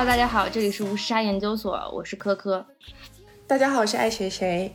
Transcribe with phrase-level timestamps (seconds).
[0.00, 2.64] Hello，大家好，这里是无沙研究所，我是科科。
[3.46, 4.74] 大家好，我是爱谁谁。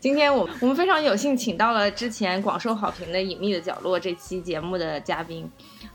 [0.00, 5.48] 今天我我们非常有幸请到了之前广受好评的《隐秘的角落》这期节目的嘉宾。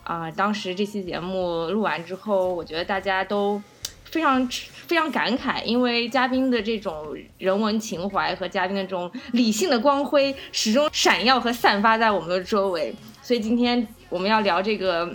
[0.05, 3.61] 啊，当时这期节目录完之后，我觉得大家都
[4.05, 4.47] 非常
[4.87, 12.95] 非常感慨，因为嘉宾的这种人文情怀和嘉宾的这种理性的光辉始终闪耀和散发在我们的周围。
[13.21, 15.13] 所以今天我们要聊这个。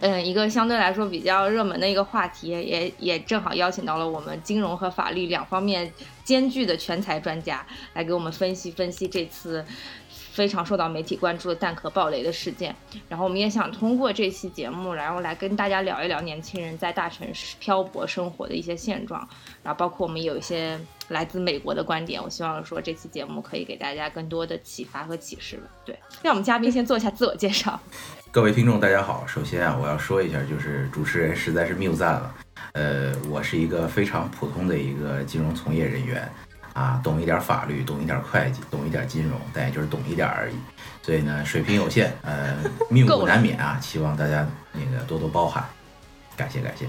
[0.00, 5.90] 嗯，一个相对来说比较热门的一个话题，也也正好邀请到了我们金融和法律两方面
[6.22, 9.64] 兼具的全才专家，来给我们分析分析这次
[10.10, 12.76] 非常受到媒体关注的蛋壳暴雷的事件。
[13.08, 19.26] 然后我们也想通过这期节目，然后来跟大家聊一聊年轻人在大城市漂泊生活的一些现状，
[19.62, 22.22] 然后包括我们有一些来自美国的观点。
[22.22, 25.62] 我希望说这期节目可以给大家更多的启发和启示吧。
[25.86, 27.80] 对，让我们嘉宾先做一下自我介绍。
[28.30, 29.26] 各位听众，大家好。
[29.26, 32.34] 首先啊，我要说一下，就是主持人实在是谬赞了。
[32.72, 36.30] 呃，我是一个非常普通的一个金融从业人员，
[36.74, 40.54] 啊，懂一点法律，懂一点会计，懂一点金融，但也就是懂一点而已。
[41.02, 42.54] 所以呢，水平有限，呃，
[42.90, 43.80] 谬误难免啊。
[43.80, 45.64] 希望大家那个多多包涵，
[46.36, 46.86] 感谢感谢。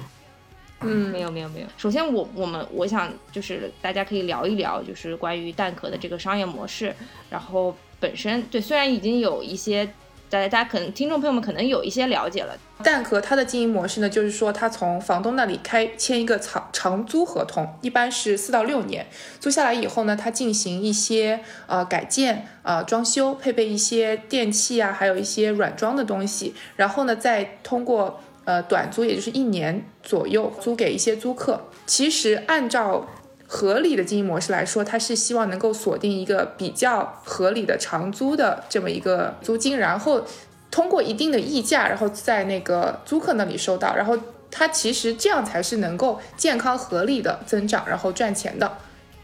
[0.81, 1.67] 嗯，没有没有没有。
[1.77, 6.93] 首先，我我们我想就是大家可以聊一聊，就是关于蛋壳的这个商业模式。
[7.29, 9.89] 然后本身对，虽然已经有一些。
[10.29, 12.55] 大家，大家可能听众朋友们可能有一些了解了。
[12.83, 19.07] 蛋壳它的经营模式呢，就是说它从房东那里开签一个长长租合同，一般是四到六年，
[19.39, 31.61] 租下来以后呢，它进行一些呃改建、呃装修，配备一些电器啊，还有一些软装的东西，然后呢，再通过呃短租，也就是一年左右租给一些租客。
[31.85, 33.07] 其实按照
[33.51, 40.23] 合理的经营模式来说，它是希望能够锁定一个比较合理的长租的这么一个租金，然后
[40.69, 44.15] 通过一定的溢价，然后在那个租客那里收到，然后
[44.51, 48.77] 它其实这样才是能够健康合理的增长，然后赚钱的，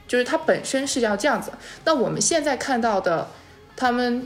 [0.07, 1.51] 就是它本身是要这样子。
[1.83, 3.27] 那我们现在看到的，
[3.75, 4.25] 他们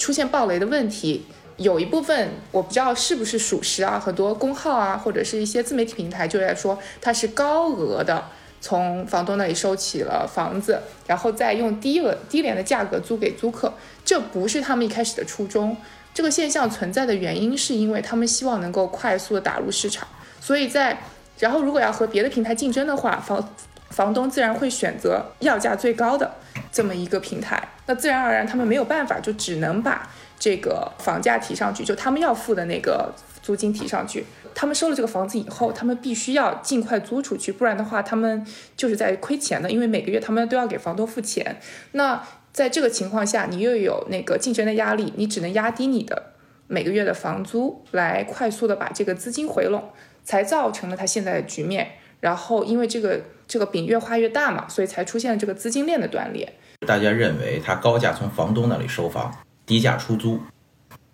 [0.00, 1.26] 出现暴雷的问题，
[1.58, 8.24] 有一部分我不知道是不是属实啊，很多公号啊或者是一些自媒体平台就在说它是高额的。
[8.60, 13.72] 从房东那里收起了房子，然后再用低额低廉的价格租给租客，
[14.04, 15.76] 这不是他们一开始的初衷。
[16.14, 20.08] 这个现象存在的原因是因为他们希望能够快速的打入市场，
[20.40, 20.98] 所以在
[21.38, 23.48] 然后如果要和别的平台竞争的话，房
[23.90, 26.30] 房东自然会选择要价最高的
[26.72, 34.26] 这么一个平台，那自然而然他们没有办法，就只能把这个房价提上去，就他们要付的那个租金提上去。
[34.60, 38.44] 他们收了这个房子以后，他们必须要尽快租出去，不然的话，他们
[38.76, 39.70] 就是在亏钱的。
[39.70, 41.60] 因为每个月他们都要给房东付钱。
[41.92, 42.20] 那
[42.52, 46.32] 在这个情况下，你又有那个竞争的压力，你只能压低你的
[46.66, 49.80] 每个月的房租，来快速的把这个资金回笼，
[50.24, 51.92] 才造成了他现在的局面。
[52.18, 56.52] 然后因为这个这个饼越画越大嘛，所以才出现了这个资金链的断裂。
[56.84, 59.32] 大家认为他高价从房东那里收房，
[59.64, 60.40] 低价出租。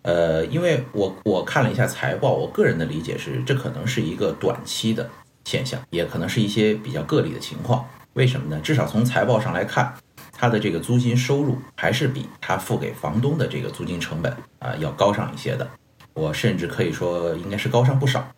[0.05, 5.09] 呃，因为我我看了一下财报，我个人的理解是，这可能是一个短期的
[5.45, 7.83] 现象，也可能是一些比较个例的情况。
[8.13, 8.61] 为什么呢？
[8.61, 9.95] 至少从财报上来看，
[10.31, 15.67] 它的这个租金收入还是比他付给房东的这个租金成本啊要高上一些的。
[16.13, 18.31] 我甚至可以说，应该是高上不少。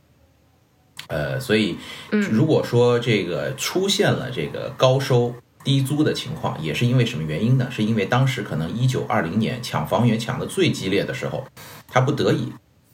[1.08, 1.78] 呃，所以
[2.12, 5.36] 如果说这个出现了这个高收。
[5.68, 7.68] 低租的情况也是因为什么原因呢？
[7.70, 11.46] 是因为当时可能一九二零年抢房源抢的最激烈的时候，
[11.90, 12.54] 他不得已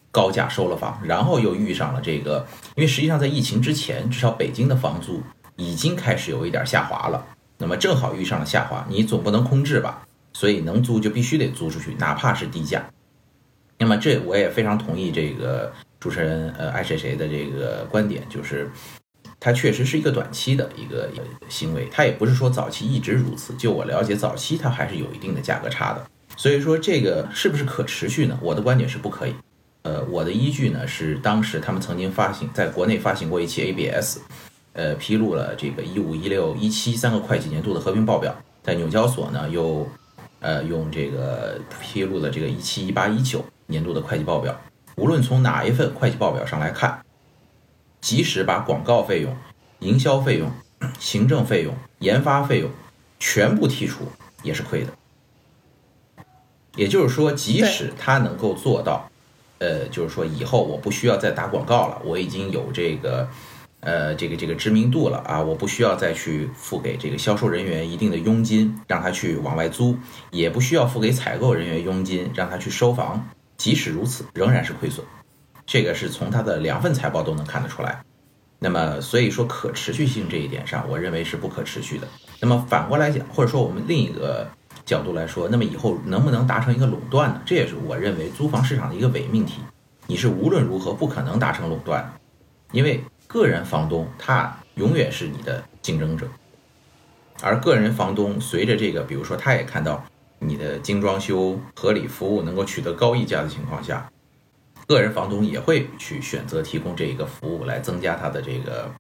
[0.09, 5.21] 高价收了房，然后又遇上了这个，因为实际上在疫情之前，至少北京的房租
[5.55, 7.23] 已经开始有一点下滑了，
[7.59, 10.01] 那么正好遇上了下滑，你总不能空置吧？
[10.33, 12.83] 所以能租就必须得租出去，哪怕是低价。
[13.77, 18.67] 那么这我也非常同意这个主持人呃爱谁谁的这个观点，就是。
[19.43, 21.09] 它确实是一个短期的一个
[21.49, 23.53] 行为，它也不是说早期一直如此。
[23.55, 26.01] 就我了解，早期它还是有一定的价格差的。
[26.37, 28.39] 所以说这个是不是可持续呢？
[28.41, 29.35] 我的观点是不可以。
[29.81, 34.19] 呃，我的依据呢是当时他们曾经发行在国内发行过一期 ABS，
[34.71, 39.85] 呃，披露了这个一五一六一七三个会计年度的合并报表，在纽交所呢又
[40.39, 44.57] 呃用这个披露了这个一七一八一九年度的会计报表。
[44.95, 46.97] 无论从哪一份会计报表上来看。
[48.03, 49.33] 即使把广告费用、
[49.79, 50.51] 营销费用、
[50.99, 52.69] 行政费用、研发费用
[53.17, 54.03] 全部剔除，
[54.43, 54.93] 也是亏的。
[56.75, 59.09] 也就是说，即使他能够做到，
[59.59, 63.29] 呃，就是说以后我不需要再打广告了，我已经有这个，
[63.79, 69.97] 呃，这个这个知名度了啊，我不需要再去付给这个销售人员一定的佣金，让他去往外租，
[70.29, 73.29] 也不需要付给采购人员佣金，让他去收房。
[73.55, 75.05] 即使如此，仍然是亏损。
[75.65, 78.03] 这个是从它的两份财报都能看得出来。
[78.59, 82.07] 那么所以说可持续性这一点上，我认为是不可持续的。
[82.39, 84.47] 那么反过来讲，或者说我们另一个
[84.85, 87.41] 角度来说，那么以后能不能达成一个垄断呢？
[87.45, 89.61] 这也是我认为租房市场的一个伪命题。
[90.07, 92.13] 你是无论如何不可能达成垄断，
[92.71, 96.27] 因为个人房东他永远是你的竞争者，
[97.41, 100.03] 而个人房东随着这个，比如说他也看到
[100.39, 104.09] 你的精装修、合理服务能够取得高溢价的情况下，
[104.87, 108.91] 个人房东也会去选择提供这一个服务来增加他的这个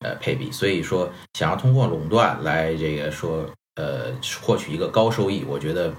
[0.00, 0.50] 呃配比。
[0.50, 5.92] 所以说，想要通过垄断来这个说呃获取一个高收益，我觉得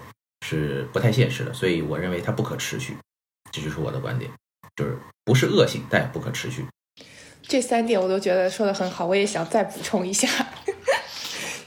[0.45, 1.53] 是不太现实的。
[1.53, 2.95] 所以我认为它不可持续，
[3.51, 4.29] 这就是我的观点。
[4.75, 6.65] 就是不是恶性，但也不可持续。
[7.43, 10.27] 这三点我都觉得说的很好，我也想再补充一下，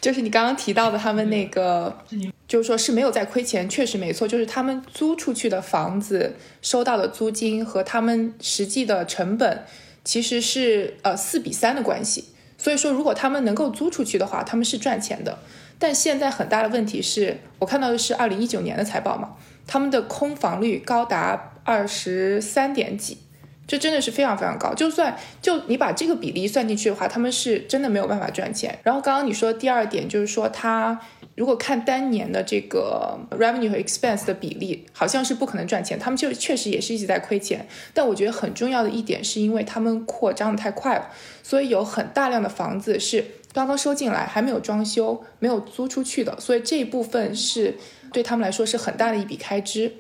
[0.07, 1.99] 就是你刚刚提到的，他们那个
[2.47, 9.65] 就是说是没有在亏钱，确实没错，就是他们租出去的房子收到的租金和他们实际的成本
[10.05, 12.27] 其实是呃四比三的关系。
[12.57, 15.37] 所以说，如果他们能够租出去的话，他们是赚钱的。
[15.77, 19.35] 但现在很大的问题是我看到的是二零一九年的财报嘛，
[19.67, 21.53] 他们的空房率高达。
[21.69, 23.19] 二十三点几，
[23.67, 24.73] 这真的是非常非常高。
[24.75, 28.79] 就算就你把这个比例算进去的话，他们是真的没有办法赚钱。
[28.83, 31.01] 然后刚刚你说第二点就是说，他
[31.35, 35.99] 如果看单年的这个 revenue 和 expense 的比例，好像是不可能赚钱。
[35.99, 37.67] 他们就确实也是一直在亏钱。
[37.93, 41.09] 但我觉得很重要的一点是因为他们扩张的太快了，
[41.43, 46.39] 所以有很大量的房子是刚刚收进来，还没有装修，没有租出去的。
[46.39, 47.77] 所以这一部分是
[48.13, 49.93] 对他们来说是很大的一笔开支。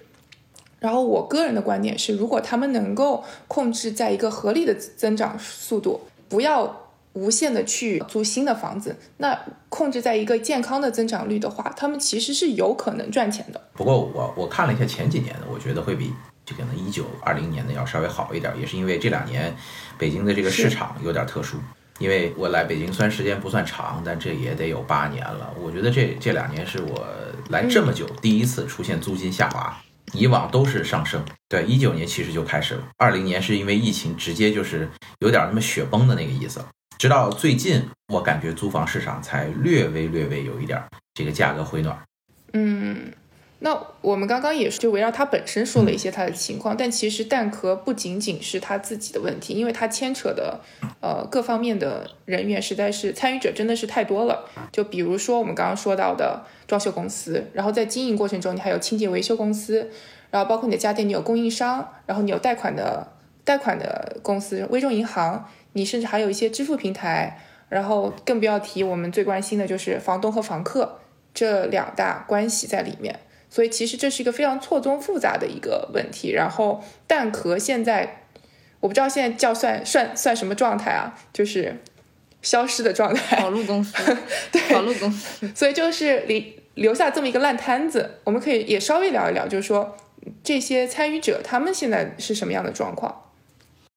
[0.78, 9.38] 然后我个人的观点是，如果他们能够控制在一个合理的增长速度，不要无限的去租新的房子，那
[9.70, 13.60] 控制在一个健康的增长率的话，他们其实是有可能赚钱的。
[13.72, 16.12] 不过我我看了一下前几年的，我觉得会比
[16.44, 19.56] 就可能一九二零年的要稍微好一点，也是因为这两年
[19.96, 21.56] 北京的这个市场有点特殊。
[21.98, 25.54] 因为我来北京虽然时间不算长，但这也得有八年了。
[25.58, 27.06] 我觉得这这两年是我
[27.48, 29.74] 来这么久第一次出现租金下滑。
[30.12, 34.88] 以往都是上升，对，一九年其实就开始了，二零年是因为疫情直接就是
[35.18, 36.64] 有点那么雪崩的那个意思，
[36.98, 40.82] 直到最近我感觉租房市场才略微略微有一点
[41.14, 41.98] 这个价格回暖。
[42.52, 43.12] 嗯。
[43.60, 50.60] 那我们刚刚也是就围绕它本身说了一些它的情况，但其实蛋壳不仅仅是他自己的问题，因为它牵扯的
[51.00, 54.44] 呃各方面的人员实在是参与者真的是太多了。
[54.70, 59.90] 就比如说我们刚刚说到的装修公司，然后在经营过程中你还有清洁维修公司，
[60.30, 63.08] 然后包括你的家电你有供应商，然后你有贷款的
[63.42, 70.98] 贷款的公司微众银行，你甚至还有一些支付平台，然后更不要提我们最关心的就是房东和房客
[71.32, 73.20] 这两大关系在里面。
[73.56, 76.30] 所以其实这是一个非常错综复杂的一个问题。
[76.30, 78.24] 然后蛋壳现在，
[78.80, 81.18] 我不知道现在叫算算算什么状态啊？
[81.32, 81.82] 就是
[82.42, 83.38] 消失的状态。
[83.38, 83.94] 跑路公司。
[84.52, 85.50] 对，跑路公司。
[85.54, 86.42] 所以就是留
[86.74, 88.18] 留下这么一个烂摊子。
[88.24, 89.96] 我们可以也稍微聊一聊，就是说
[90.44, 93.22] 这些参与者他们现在是什么样的状况？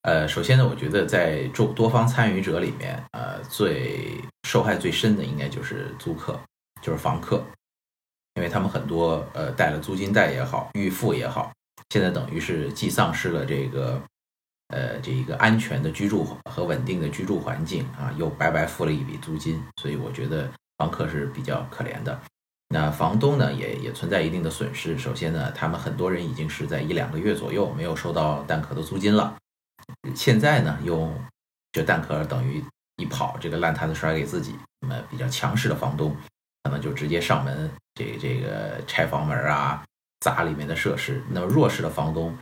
[0.04, 4.00] 呃，首先呢，我觉得在众多方参与者里面，呃，最
[4.48, 6.40] 受害最深的应该就是租客，
[6.82, 7.44] 就是房客。
[8.40, 11.52] 因为他们很多呃带了租金贷也好，预付也好，
[11.90, 14.02] 现在等于是既丧失了这个
[14.70, 22.18] 呃这一个安全的居住和稳定的居住环境啊，又白白付了一笔租金，所以我觉得房客是比较可怜的。
[22.70, 24.98] 那房东呢也也存在一定的损失。
[24.98, 29.36] 首先呢，他们很多人已经是在一两个月左右没有收到蛋壳的租金了，
[30.16, 31.12] 现在呢又
[31.74, 32.64] 这蛋壳等于
[32.96, 36.16] 一跑，这个烂摊子甩给自己，那么比较强势的房东
[36.64, 37.70] 可能就直接上门。
[37.96, 39.84] 这这个拆房门啊，
[40.22, 41.22] 砸里面的设施。
[41.30, 42.34] 那么弱势的房东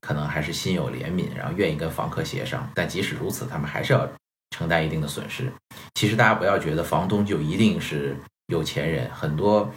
[0.00, 2.68] 可能还是心有怜悯，然后愿意跟房客协商。
[2.74, 4.08] 但即使如此，他们还是要
[4.50, 5.52] 承担一定的损失。
[5.94, 8.16] 其实大家不要觉得房东就一定是
[8.46, 9.72] 有钱人，很多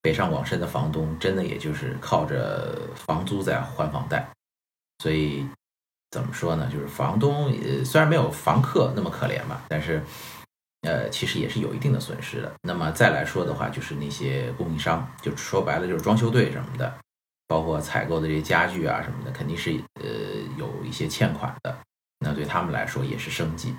[0.00, 4.26] 北上广深的房东真的也就是靠着房租在还房贷。
[5.00, 5.46] 所以
[6.10, 6.66] 怎么说呢？
[6.72, 7.52] 就是房东
[7.84, 10.02] 虽然没有房客那么可怜吧，但是。
[10.82, 12.52] 呃，其实也是有一定的损失的。
[12.62, 16.92] 那么再来说的话，就是那些供应商，就说白了就是装修队什么的，
[17.46, 20.04] 包括采购的这些家具啊什么的，肯定是呃
[20.56, 21.76] 有一些欠款的。
[22.20, 23.74] 那对他们来说也是生计。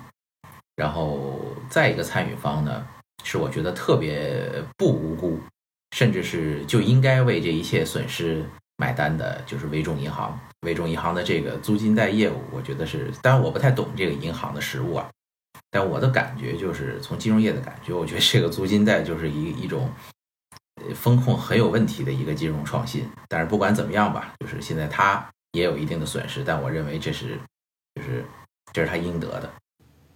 [0.76, 2.86] 然后再一个参与方呢，
[3.24, 5.38] 是我觉得特别不无辜，
[5.96, 8.44] 甚至是就应该为这一切损失
[8.76, 10.38] 买单的，就是微众银行。
[10.66, 15.08] 微众银行的这个租金贷业务，我觉得是，当然我不太懂这个银行的实务啊。
[15.70, 19.88] 但我的感觉就是，从金融业的感觉，我觉得这个租金贷就是一一种
[20.94, 23.08] 风控很有问题的一个金融创新。
[23.28, 27.38] 但是不管怎么样吧，就是现在它也有一定的损失，但我认为这是
[27.94, 28.24] 就是
[28.72, 29.50] 这是他应得的。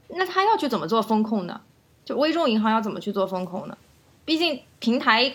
[0.09, 1.61] 那他要去怎么做风控呢？
[2.05, 3.79] 就微众银行要怎么去做风控呢？
[4.25, 5.33] 毕竟平台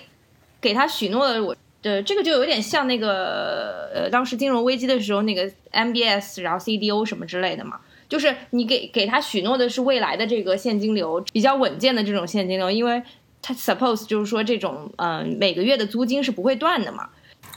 [0.59, 7.79] 给他许诺的，我的这个就有点像那个呃，当时金融危机的时候那个 MBS，然后 CDO 什么之类的嘛。
[8.09, 13.01] 就是你给给他许诺的是未来的这个现金流比较稳健的这种现金流，因为
[13.41, 17.07] 他 suppose 就是说这种嗯每个月的租金是不会断的嘛。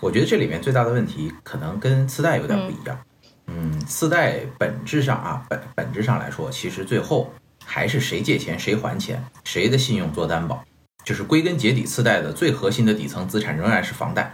[0.00, 2.98] 我觉得这里面最大的问题可能跟次贷有点不一样。
[3.46, 7.32] 嗯，次贷本质上啊本本质上来说，其实最后
[7.64, 10.64] 还是谁借钱谁还钱，谁的信用做担保，
[11.04, 14.32] 就是归根结底，次贷的最核心的底层资产仍然是房贷。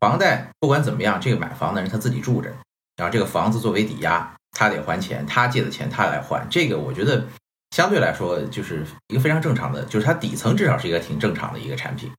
[0.00, 2.50] 房贷不管怎么样，这个买房的人他自己住着，
[2.96, 4.35] 然后这个房子作为抵押。
[4.58, 7.26] 他得还钱，他借的钱他来还，这个我觉得
[7.72, 12.10] 相对来说就是一个非常正常的，就是它底层至少是一个挺正常的一个产品。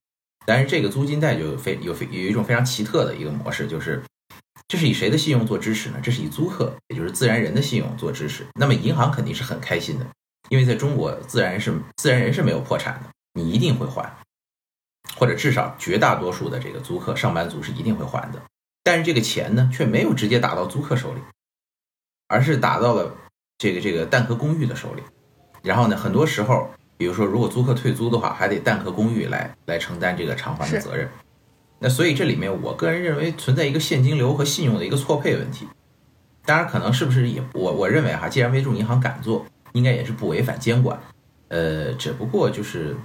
[0.45, 4.03] 但是这个租金贷就非有非有一种非常奇特的一个模式，就是
[4.67, 5.97] 这是以谁的信用做支持呢？
[6.03, 8.45] 这是以租客，也就是自然人的信用做支持。
[8.53, 10.05] 那么银行肯定是很开心的，
[10.49, 14.15] 因为在中国自然是自然人是没有破产的，你一定会还，
[15.17, 18.39] 或者至少绝大多数的这个租客上班族是一定会还的。
[18.83, 21.21] 但是这个钱呢，却没有直接打到租客手里。
[22.27, 23.15] 而是打到了
[23.57, 25.01] 这个这个蛋壳公寓的手里，
[25.63, 31.09] 然后呢，很多时候，比如说如果租客退租的话，还得蛋壳公寓来来承担这个偿还的责任。
[31.79, 35.67] 那所以这里面，我个人认为存在一个现金流和信用的一个错配问题。
[36.43, 40.99] 当然，可能是不是也我我认为哈，既然微众银行敢做，应该也是不违反监管。
[41.49, 42.95] 呃，只不过就是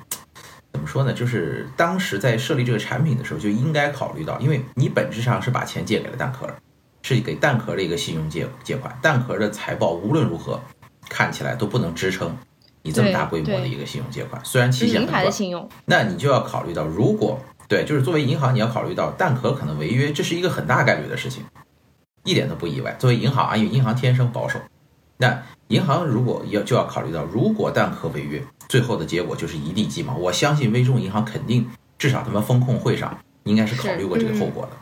[0.73, 1.13] 怎么说呢？
[1.13, 6.49] 就是当时在设立这个产品的时候，就应该考虑到，因为你本质上是把钱借给了蛋壳。
[7.15, 10.61] 是给蛋壳的一个信用借借款，蛋壳的财报无论如何
[11.09, 12.37] 看起来都不能支撑
[12.83, 14.41] 你这么大规模的一个信用借款。
[14.45, 21.45] 虽然期限很短，那你就要考虑到，如果对，就是作为银行，你要考虑到蛋壳可能违约，这是一个很大概率的事情，
[22.25, 22.95] 一点都不意外。
[22.99, 24.59] 作为银行啊，因为银行天生保守，
[25.17, 30.17] 那银行如果要就要考虑到，如果蛋壳违约，最后的结果就是一地鸡毛。
[30.17, 31.67] 我相信微众银行肯定
[31.97, 34.77] 至少他们风控会上应该是考虑过这个后果的。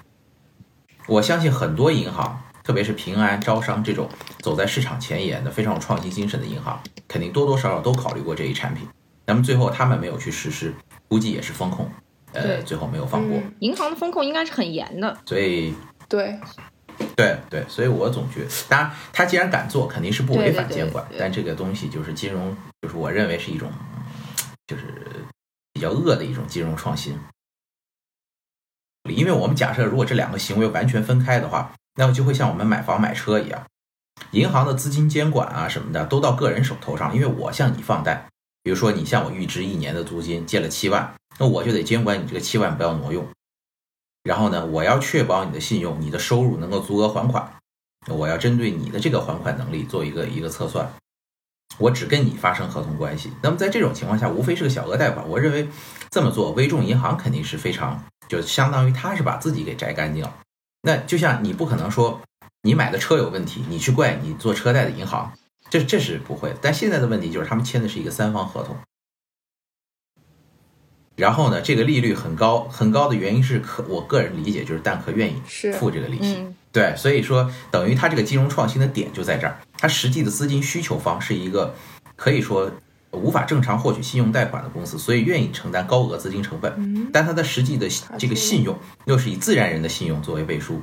[1.11, 8.87] 我相信很多银行，特别是平安、招商这种走在市场前沿的非常有创新精神的银行，肯定多多少少都考虑过这一产品。
[9.27, 10.73] 那么最后他们没有去实施，
[11.09, 11.91] 估计也是风控，
[12.33, 13.37] 呃，最后没有放过。
[13.59, 15.19] 银行的风控应该是很严的。
[15.27, 15.75] 所以，
[16.09, 16.39] 对，
[17.17, 21.05] 对对，所以我总觉得，当然他既然敢做，肯定是不违反监管。
[21.19, 23.69] 但这个东西就是金融，就是我认为是一种，
[24.69, 24.85] 就是
[25.73, 27.19] 比较恶的一种金融创新。
[29.13, 33.67] 因为我们假设，如果这两个行为完全分开的话，那么就会像我们买房买车一样，
[34.31, 37.15] 银行的资金监管啊什么的都到个人手头上。
[37.15, 38.27] 因为我向你放贷，
[38.63, 43.27] 比如说你向我预支一年的租金，借了七万，那我就得监管你这个七万不要挪用。
[44.23, 47.51] 然后呢，我要确保你的信用、你的收入能够足额还款，
[48.09, 50.93] 我要针对你的这个还款能力做一个一个测算。
[51.79, 53.33] 我只跟你发生合同关系。
[53.43, 55.27] 那么在这种情况下，无非是个小额贷款。
[55.27, 55.69] 我认为
[56.11, 58.05] 这么做，微众银行肯定是非常。
[58.31, 60.33] 就相当于他是把自己给摘干净了，
[60.83, 62.21] 那就像你不可能说
[62.63, 65.33] 你买的车有问题，你去怪你做车贷的银行，
[65.69, 66.55] 这这是不会。
[66.63, 68.77] 但现在的问题就是他们签的是一个三方合同，
[71.17, 81.75] 然后呢，这个利率很高，很高的原因是可我个人理解就是蛋壳愿意付这个利息，对，所以说等于他这个金融创新的点就在这儿，他实际的资金需求方是一个
[82.15, 82.71] 可以说。
[83.13, 90.81] 无法正常获取信用贷款的公司，所以愿意承担高额资金成本，但它的实际的这个信用又是以自然人的信用作为背书，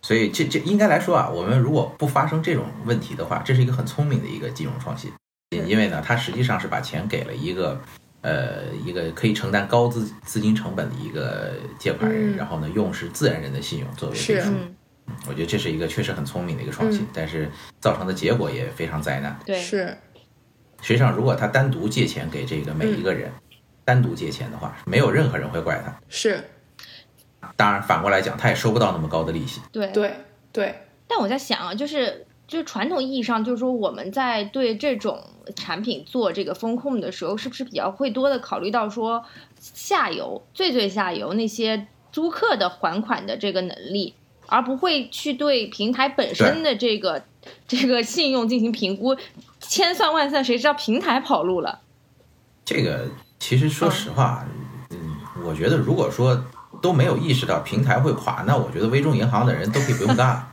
[0.00, 5.10] 所以这这应该来说啊，我们如果不发生这种问题的话，这是一个很聪明的一个金融创新，
[5.50, 7.80] 因为呢，它实际上是把钱给了一个
[8.20, 14.52] 呃一个可以承担高资资金成本的一个借款人，然后呢，用是自然人的信用作为背书，
[15.26, 17.50] 我觉得这是一个确实很聪明的一个创新，但是
[17.80, 19.96] 造成的结果也非常灾难，对，是。
[20.84, 23.32] 实际上，如果他单独借钱给这个每一个人，
[23.86, 25.98] 单独借钱的话，没有任何人会怪他。
[26.10, 26.44] 是，
[27.56, 29.62] 当然反过来讲，他也收不到那么高的利息。
[29.72, 30.12] 对对
[30.52, 30.74] 对。
[31.08, 35.18] 但我在想啊，就是就是传统意义上，就是说我们在对这种
[35.56, 39.24] 产品做这个风控的时候，是不是比较会多的考虑到说
[39.58, 44.14] 下游最最下游那些租客的还款的这个能力，
[44.46, 47.22] 而不会去对平台本身的这个
[47.66, 49.16] 这个信用进行评估。
[49.60, 51.80] 千算万算，谁知道平台跑路了？
[52.64, 53.08] 这个
[53.38, 54.46] 其实说实话，
[54.90, 56.44] 嗯，我觉得如果说
[56.82, 60.52] 都没有意识到平台会垮，那我觉得微众银行的人都可以不用干了。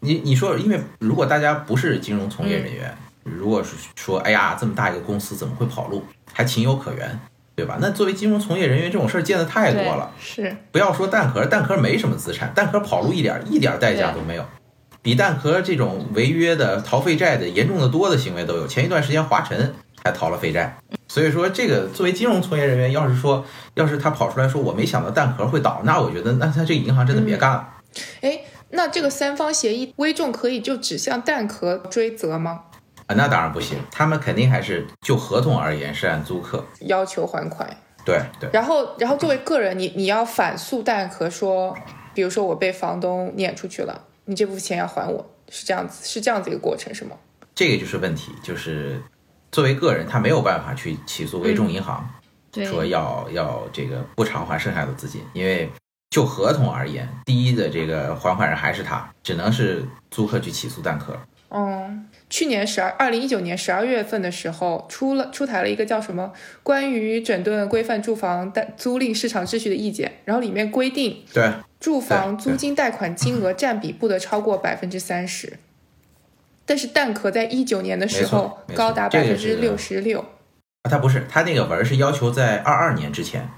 [0.00, 6.02] 你你说，因为如果大家不是金融从业人员，如果是说，哎呀，这么大一个公司怎么会跑路？
[6.32, 7.20] 还情有可原，
[7.60, 7.76] 对吧？
[7.78, 10.10] 那作为金融从业人员，这种事儿见的太多了。
[10.18, 14.44] 是，不要说蛋壳，蛋壳没什么资产，蛋壳跑路一点一点代价都没有。
[15.02, 18.66] 比蛋壳这种违约的逃废债的严重的多的行为都有。
[18.66, 27.68] 前一段时间华晨还逃了废债，所以说这个作为金融从业人员，要是说要是他跑出来说我没想到蛋壳会倒，那我觉得那他这个银行真的别干了。
[28.22, 28.40] 哎，
[28.70, 32.62] 那这个三方协议，微众可以就指向蛋壳追责吗？
[33.10, 37.68] 啊，那当然不行，他们肯定还是就合同而言是按租客要求还款。
[38.04, 38.48] 对对。
[38.52, 41.76] 然后，然后作为个人，你你要反诉蛋壳说，
[42.14, 47.16] 比如说我被房东撵出去了，你这部分钱要还我，是这样子，是这样子一个过程，是吗？
[47.52, 49.02] 这个就是问题，就是
[49.50, 52.08] 作为个人，他没有办法去起诉微众银行，
[52.64, 55.68] 说要要这个不偿还剩下的资金，因为
[56.10, 61.18] 就合同而言，第一的这个还款人还是他，只能是租客去起诉蛋壳。
[61.48, 62.06] 嗯。
[62.30, 66.32] 去年十二，二零一九年十二月份的时候，出了出台了一个叫什么
[66.62, 75.58] 《关于整顿规范住房贷租赁市场秩序的意见》，然后里面规定，对住房租金贷款金额占比不得超过百分之三十。
[76.64, 80.20] 但是蛋壳在一九年的时候高达百分之六十六。
[80.20, 83.48] 啊，他不是，他那个文是要求在二二年之前。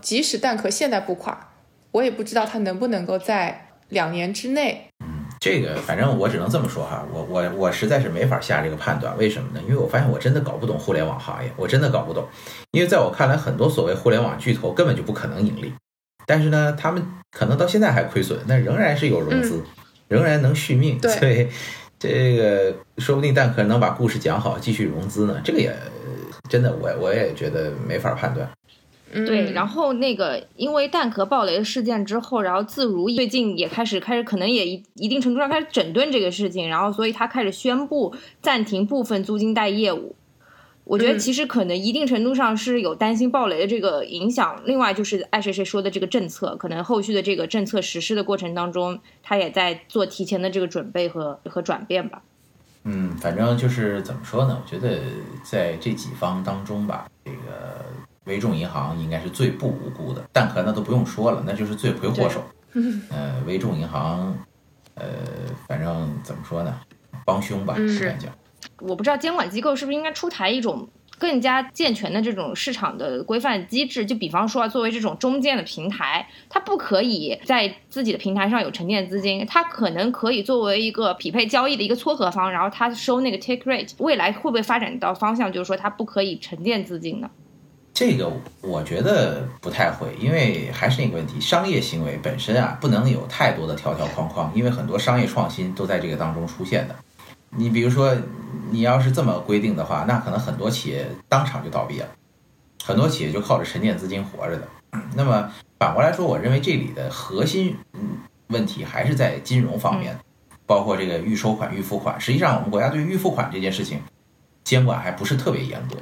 [0.00, 1.48] 即使蛋壳现在不垮，
[1.90, 4.86] 我也不知道他能不能够在两年之内。
[5.40, 9.60] 这个反正我只能这么说哈，我我我实在是没法下这个判断，为什么呢？
[9.66, 12.28] 因为我发现我真的搞不懂互联网行业，我真的搞不懂。
[12.72, 15.72] 因为在我看来，很多所谓互联网巨头根本就不可能盈利，
[16.26, 19.62] 但是呢，他们可能到现在还亏损，那仍然是有融资，
[20.08, 21.00] 仍然能续命。
[21.00, 21.48] 所以
[21.98, 25.40] 这个说不定蛋壳能把故事讲好，继续融资呢。
[25.42, 25.74] 这个也
[26.50, 28.46] 真的，我我也觉得没法判断。
[29.12, 40.14] 对，然后那个因为蛋壳爆雷的事件之后，然后自如最近也开始开始可能也一一定程度上开始整顿这个事情，然后所以他开始宣布暂停部分租金贷业务。
[40.84, 44.60] 我觉得其实可能一定程度上是有担心爆雷的这个影响。
[44.64, 52.22] 另外就是爱谁谁说的这个政策，可能后续的这个政策实施的过程当中，他也在做提前的这个准备和和转变吧。
[52.84, 54.60] 嗯，反正就是怎么说呢？
[54.64, 54.98] 我觉得
[55.44, 57.84] 在这几方当中吧，这个。
[58.26, 62.44] 微众银行应该是最不无辜的，蛋壳那都不用说了，那就是罪魁祸首。
[63.10, 64.38] 呃，微众银行，
[64.94, 65.04] 呃，
[65.66, 66.78] 反正怎么说呢，
[67.24, 68.30] 帮凶吧，是讲。
[68.80, 83.90] 我不知道监管机构是不是应该出台一种更加健全的这种市场的规范机制，就比方说啊，作为这种中间的平台，它不可以在自己的平台上有沉淀资金，它可能可以作为一个匹配交易的一个撮合方，然后它收那个 take rate。
[83.98, 87.30] 未来会不会发展到方向，就是说它不可以沉淀资金呢？
[87.92, 96.96] 这个我觉得不太会，因为还是那个问题，商业行为本身啊，不能有太多的条条框框，因为很多商业创新都在这个当中出现的。
[97.50, 98.16] 你比如说，
[98.70, 102.08] 你要是这么规定的话，那可能很多企业当场就倒闭了，
[102.82, 104.68] 很多企业就靠着沉淀资金活着的。
[105.14, 107.76] 那么反过来说，我认为这里的核心
[108.46, 110.16] 问题还是在金融方面，
[110.64, 112.18] 包括这个预收款、预付款。
[112.20, 114.00] 实际上，我们国家对预付款这件事情
[114.64, 115.96] 监管还不是特别严格。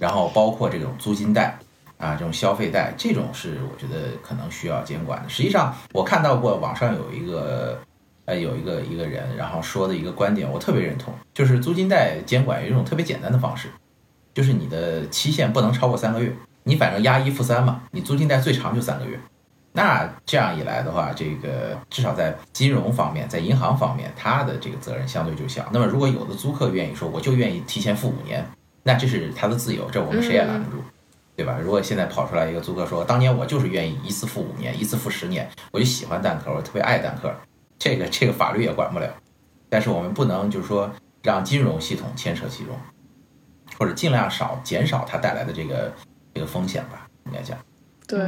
[0.00, 1.58] 然后包括这种租金贷
[1.98, 5.28] 啊，这种消费贷，这种是我觉得可能需要监管的。
[5.28, 7.78] 实际上，我看到过网上有一个，
[8.24, 13.68] 呃，有一个一个人，然后说的一个观点，我特别认同，就是租金贷监管有一种特别简单的方式，
[14.34, 19.18] 就是你的期限不能超过三个月，你反正押一付三嘛，你租金贷最长就三个月。
[19.74, 25.66] 那这样一来的话，这个至少在金融方面，在银行方面，他的这个责任相对就小。
[25.72, 28.46] 那么，如果有的租客愿意说，我就愿意提前付五年。
[28.84, 30.82] 那这是他的自由，这我们谁也拦不住，
[31.36, 31.58] 对吧？
[31.62, 37.32] 如果现在跑出来一个租客说，当年我就是愿意一次付五年，一次付十年，我就喜欢蛋壳，我特别爱蛋壳，
[37.78, 39.08] 这个这个法律也管不了。
[39.68, 40.90] 但是我们不能就是说
[41.22, 42.76] 让金融系统牵扯其中，
[43.78, 45.92] 或者尽量少减少它带来的这个
[46.34, 47.56] 这个风险吧，应该讲。
[48.06, 48.20] 对，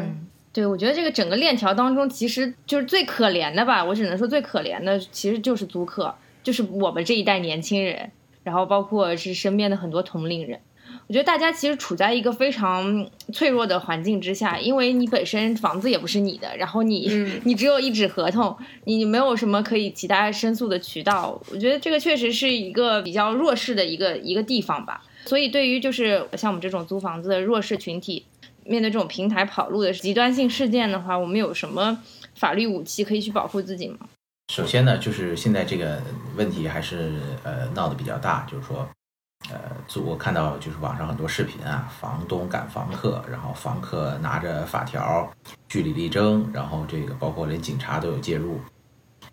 [0.53, 8.13] 对，我觉得这个整个链条当中，其实就是最可怜的吧，我只能说最可怜的其实就是租客，就是我们这一代年轻人。
[8.45, 10.61] 然后包括是身边的很多同龄人，
[11.09, 17.11] 我觉得大家其实处在一个非常脆弱的环境之下，因为你本身房子也不是你的，然后你
[17.45, 21.41] 你只有一纸合同，你没有什么可以其他申诉的渠道。
[21.51, 25.03] 我觉得这个确实是一个比较弱势的一个一个地方吧。
[25.25, 28.27] 所以对于就是像我们这种租房子的弱势群体，
[28.65, 31.99] 面对这种平台跑路的极端性事件的话，我们有什么
[32.35, 33.97] 法律武器可以去保护自己吗？
[34.49, 36.01] 首先呢，就是现在这个
[36.37, 38.87] 问题还是呃闹得比较大，就是说，
[39.51, 39.59] 呃，
[40.05, 45.29] 我看到就是网上很多视频啊，房东赶房客，然后房客拿着法条
[45.67, 48.61] 据理力争，然后这个包括连警察都有介入，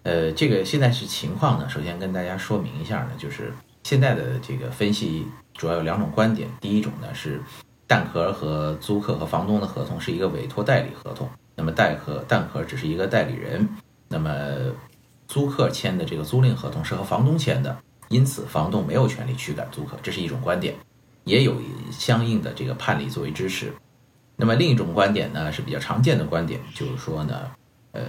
[0.04, 7.40] 呃，这个现在是情况呢，首先跟大家说明一下呢，就是现在的这个分析主要有两种观点，第一种呢是
[7.86, 13.70] 蛋壳和租客和房东的合同是一个委托代理合同，那么蛋壳蛋壳只是一个代理人，
[14.08, 14.32] 那么。
[15.32, 17.78] 租客签的这个租赁合同是和房东签的，
[18.10, 20.76] 因此房东没有权利驱赶租客，这是一种观点，
[21.24, 21.56] 也有
[21.90, 23.72] 相应的这个判例作为支持。
[24.36, 27.50] 那么另一种观点呢是比较常见的观点，就是说呢，
[27.94, 28.02] 呃，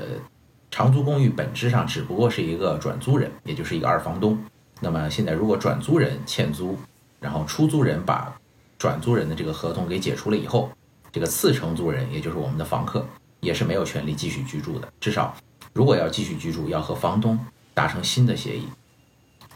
[0.68, 4.36] 长租公寓本质上只不过是一个转租人，也就是一个二房东。
[4.80, 6.76] 那么现在如果转租人欠租，
[7.20, 8.36] 然后出租人把
[8.76, 10.68] 转租人的这个合同给解除了以后，
[11.12, 13.06] 这个次承租人，也就是我们的房客，
[13.38, 14.92] 也是没有权利继续居住的。
[14.98, 15.32] 至少，
[15.72, 17.38] 如果要继续居住，要和房东
[17.74, 18.68] 达成新的协议。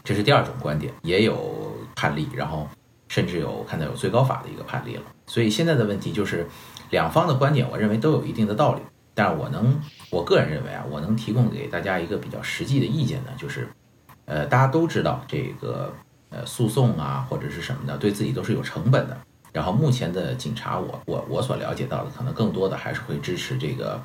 [0.03, 2.67] 这是第二种观点，也有判例，然后
[3.07, 5.03] 甚至有看到有最高法的一个判例了。
[5.25, 6.47] 所以现在的问题就是，
[6.89, 8.81] 两方的观点，我认为都有一定的道理。
[9.13, 13.67] 但是我能，我个人认为啊，我能提供给大家一个比较实际的意见呢，就是，
[14.25, 15.93] 呃，大家都知道这个。
[16.29, 19.17] 呃，诉讼啊，或者是什么的，对自己都是有成本的。
[19.53, 23.97] 然后目前的警察，我我我所了解到的，可能更多的还是会支持这个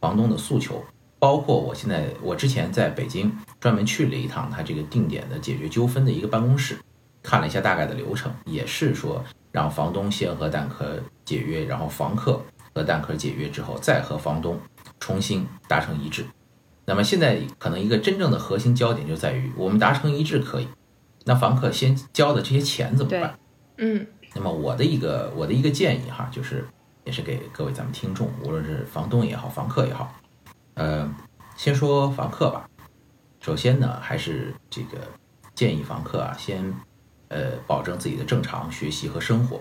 [0.00, 0.82] 房东的诉求。
[1.18, 6.78] 包括我现在，我之前在北京专门去了一趟他这个定点的解决纠纷的一个办公室，
[7.22, 12.40] 看了一下大概的流程，也是说让房东先和蛋壳解约，然后房客
[12.74, 14.60] 和蛋壳解约之后，再和房东
[15.00, 16.24] 重新达成一致。
[16.84, 20.68] 那么现在可能一个真正的核心焦点就在于，我们达成一致可以。
[21.24, 23.36] 那房客先交的这些钱怎么办？
[23.78, 26.64] 嗯，那么我的一个我的一个建议哈，就是
[27.04, 30.14] 也是给各位咱们听众，无论是房东也好，房客也好，
[30.76, 31.10] 呃，
[31.56, 32.68] 先说房客吧。
[33.40, 34.98] 首先呢，还是这个
[35.54, 36.72] 建议房客啊，先
[37.28, 39.60] 呃保证自己的正常学习和生活。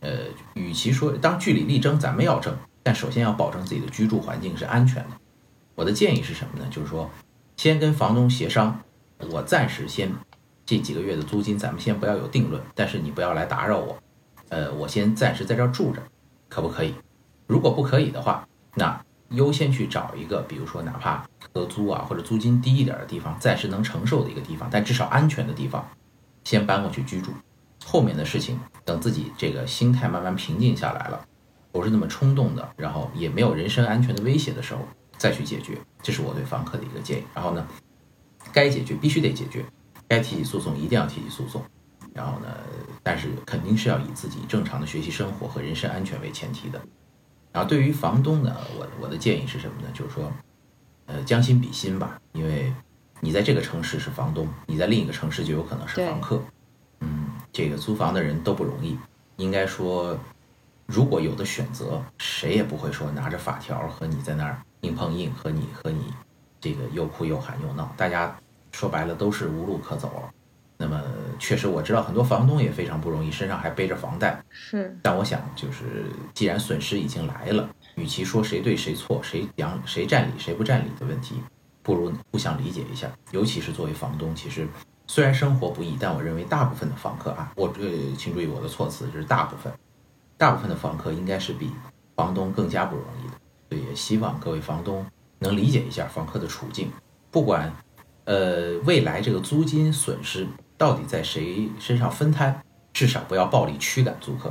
[0.00, 5.16] 呃，与其说当据理力争，咱们要争，但首先要保证自己的居住环境是安全的。
[5.74, 6.68] 我的建议是什么呢？
[6.70, 7.10] 就是说，
[7.56, 8.80] 先跟房东协商，
[9.30, 10.12] 我暂时先。
[10.66, 13.98] 这几个月的租金咱们先不要有定论，但是你不要来打扰我，
[14.50, 16.00] 呃，我先暂时在这儿住着，
[16.48, 16.94] 可不可以？
[17.48, 18.46] 如果不可以的话，
[18.76, 25.88] 那优先去找一个，比如说哪怕合租啊或者租金低一点的地方，暂时能承受的一个地方，但至少安全的地方，
[26.44, 27.30] 先搬过去居住。
[27.84, 31.24] 后面的事情等自己这个心态慢慢平静下来了，
[31.72, 34.80] 不是那么冲动的，然后也没有人身安全的威胁的时候
[35.16, 37.24] 再去解决，这是我对房客的一个建议。
[37.34, 37.66] 然后呢，
[38.52, 39.64] 该解决必须得解决。
[40.08, 41.62] 该提起诉讼一定要提起诉讼，
[42.12, 42.48] 然后呢，
[43.00, 46.82] 但是肯定是要以自己正常的学习生活和人身安全为前提的。
[47.52, 49.88] 然后对于房东呢，我我的建议是什么呢？
[49.92, 50.32] 就是说，
[51.06, 52.72] 呃，将心比心吧，因为
[53.20, 56.42] 你在这个城市是房东，你在另一个城市就有可能是房客。
[57.00, 58.98] 嗯，这个租房的人都不容易。
[59.36, 60.18] 应该说，
[60.86, 66.12] 如果有的选择，谁也不会说拿着法条和你在那儿硬碰硬，和你和你
[66.60, 68.36] 这个又哭又喊又闹，大家。
[68.72, 70.32] 说白了都是无路可走了，
[70.82, 70.98] 那么
[71.38, 74.42] 确实我知道很多房东也非常不容易，身上还背着房贷。
[74.48, 81.34] 是，但我想就是，既然损失已经来了，与其说谁对谁错，谁讲谁占理谁不占理的问题，
[81.82, 83.10] 不如互相理解一下。
[83.30, 84.66] 尤其是作为房东，其实
[85.06, 89.70] 虽然生活不易，但我认为大部分的房客啊，我呃，请注意我的措辞，就是大部分，
[90.38, 91.70] 大部分的房客应该是比
[92.16, 93.34] 房东更加不容易的。
[93.68, 95.04] 所以也希望各位房东
[95.40, 96.90] 能理解一下房客的处境，
[97.30, 97.70] 不管。
[98.26, 100.46] 呃，未来这个租金损失
[100.80, 102.58] 到底在谁身上分摊？
[102.94, 104.50] 至少不要暴力驱赶租客，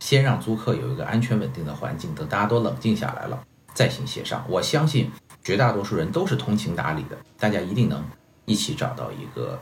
[0.00, 3.42] 先让租客有一个安全稳定的环境，等大家都冷静下来了
[3.72, 4.44] 再行协商。
[4.50, 5.10] 我相信
[5.42, 8.04] 绝大多数人都是通情达理的，大家一定能
[8.44, 9.58] 一起找到一个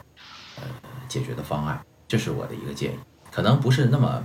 [0.56, 0.64] 呃
[1.06, 1.80] 解决的方案。
[2.08, 2.98] 这是我的一个建议，
[3.30, 4.20] 可能不是那么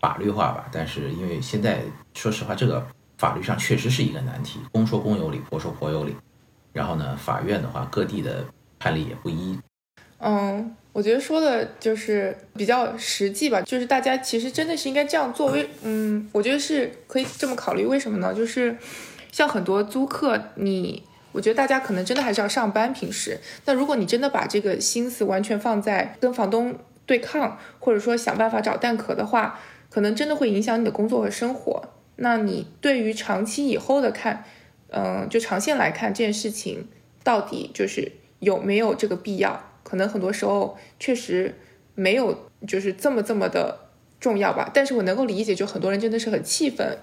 [0.00, 1.82] 法律化吧，但是因为现在
[2.14, 2.86] 说实话，这个
[3.18, 6.14] 法律上确实是一个难题，公说公有理，婆说婆有理。
[6.72, 8.44] 然后呢，法院的话，各地的
[8.78, 9.58] 判例也不一。
[10.18, 15.52] 嗯，我觉得说的就是比较实际吧，就是大家其实真的是应该这样做。
[15.52, 17.86] 为嗯，我觉得是可以这么考虑。
[17.86, 18.34] 为什么呢？
[18.34, 18.76] 就是
[19.30, 22.92] 像很多租客，你我觉得大家可能真的还是要上班。
[22.92, 26.74] 平时，那如果你真的把这个心思完全放在跟房东
[27.06, 31.82] 对抗，或者说想办法找蛋壳的话，可能真的会影响你的工作和生活。
[32.16, 34.44] 那你对于长期以后的看？
[34.92, 36.88] 嗯，就长线来看，这件事情
[37.22, 39.69] 到底就是有没有这个必要？
[39.90, 41.52] 可能很多时候确实
[41.96, 43.88] 没有，就是这么这么的
[44.20, 44.70] 重要吧。
[44.72, 46.96] 但是我能够理解，就很多人真的是很气愤。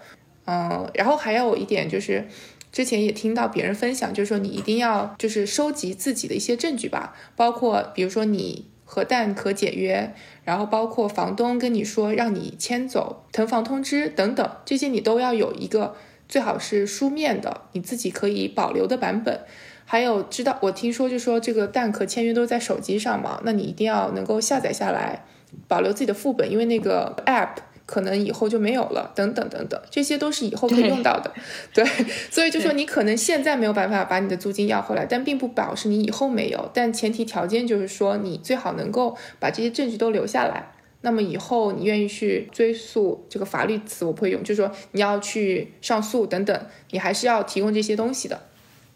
[0.45, 2.25] 嗯，然后还有一点就是，
[2.71, 10.13] 之前也听到别人分享，就是说你一定要就是收集自己的一些证据吧，包括比如说你核弹可解约，
[10.45, 15.95] 然后包括房东跟你说让你迁走腾房通知等等，这些你都要有一个。
[16.29, 19.45] 最好是书面的，你自己可以保留的版本。
[19.89, 25.23] 还有，知道我听说就说这个蛋壳签约都在手机上嘛，那你一定要能够下载下来，
[25.65, 27.51] 保留自己的副本，因为那个 app
[27.85, 31.31] 可能以后就没有了，等等等等，这些都是以后可以用到的。
[31.73, 31.85] 对，
[32.29, 36.69] 所以就说你可能现在没有办法把你的租金要回来，但并不表示你以后没有。
[36.73, 40.71] 但前提条件就是说，你最好能够把这些证据都留下来。
[40.99, 46.59] 那么以后你愿意去追溯这个法律词我不会用，就是说你要去上诉等等，
[46.91, 48.41] 你还是要提供这些东西的。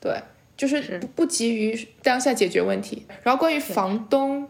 [0.02, 0.18] 对，
[0.62, 3.06] 就是不急于当下解决问题。
[3.24, 4.48] 然后关于房东。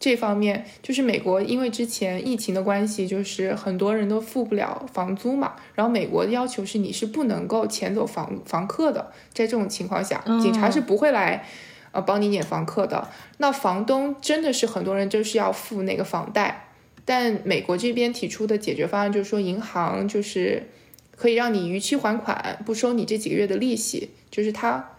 [0.00, 5.54] 这方面就是美国，因为之前疫情的关系，就是很多人都付不了房租嘛。
[5.74, 9.12] 然后美国的要求是，你是不能够遣走房房客的。
[9.32, 11.46] 在这种情况下，警察是不会来
[11.92, 13.08] 呃帮你撵房客的。
[13.38, 16.68] 那房东真的是很多人就是要付那个房贷，
[17.06, 20.68] 但美国这边提出的解决方案就是说，银行就是
[21.16, 24.90] 可以让你逾期还款，不收你这几个月的利息，就是他。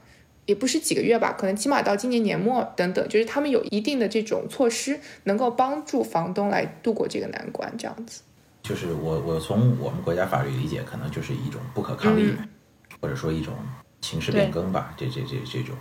[0.45, 8.21] 也不是几个月吧，可能起码到今年年末等等，就是他们有一定的这种措施，能够帮助房东来度过这个难关，这样子。
[8.61, 12.31] 就是我我从我们国家法律理解，可能就是一种不可抗力，
[13.01, 13.53] 或者说一种
[14.01, 15.75] 情势变更吧，这这这这种。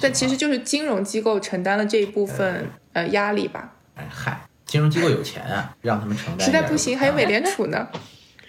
[0.00, 3.74] 但其实就是金融机构承担了这一部分呃压力吧。
[3.94, 6.44] 哎嗨，金融机构有钱啊，让他们承担。
[6.44, 7.88] 实在不行，还有美联储呢，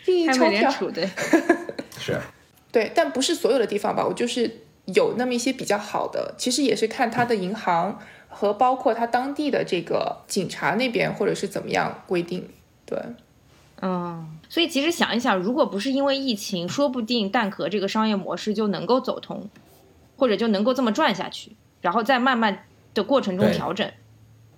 [0.08, 0.72] 印钞票。
[0.92, 1.08] 对。
[2.00, 2.20] 是。
[2.72, 4.04] 对，但不是所有的地方吧？
[4.04, 4.62] 我就是。
[4.93, 12.47] 有那么一些比较好的，其实也是看他的银行和包括他当地的这个警察那边或者是怎么样规定。
[12.86, 12.97] 对，
[13.82, 19.49] 嗯，所以其实想一想，如果不是因为疫情，说不定蛋壳这个商业模式就能够走通，
[20.17, 23.91] 或者就能够这么转下去，然后再慢慢的过程中调整。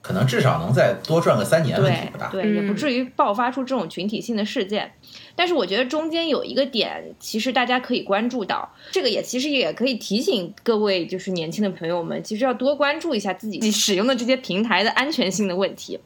[0.01, 4.91] 可能至少能再多赚个三年，问题不大，对，也不至于爆发出这种群体性的事件。
[5.35, 15.99] 但是我觉得中间有一个点，其实大家可以关注到，这个也其实也可以提醒各位就是年轻的朋友们，其实要多关注一下自己使用的这些平台的安全性的问题。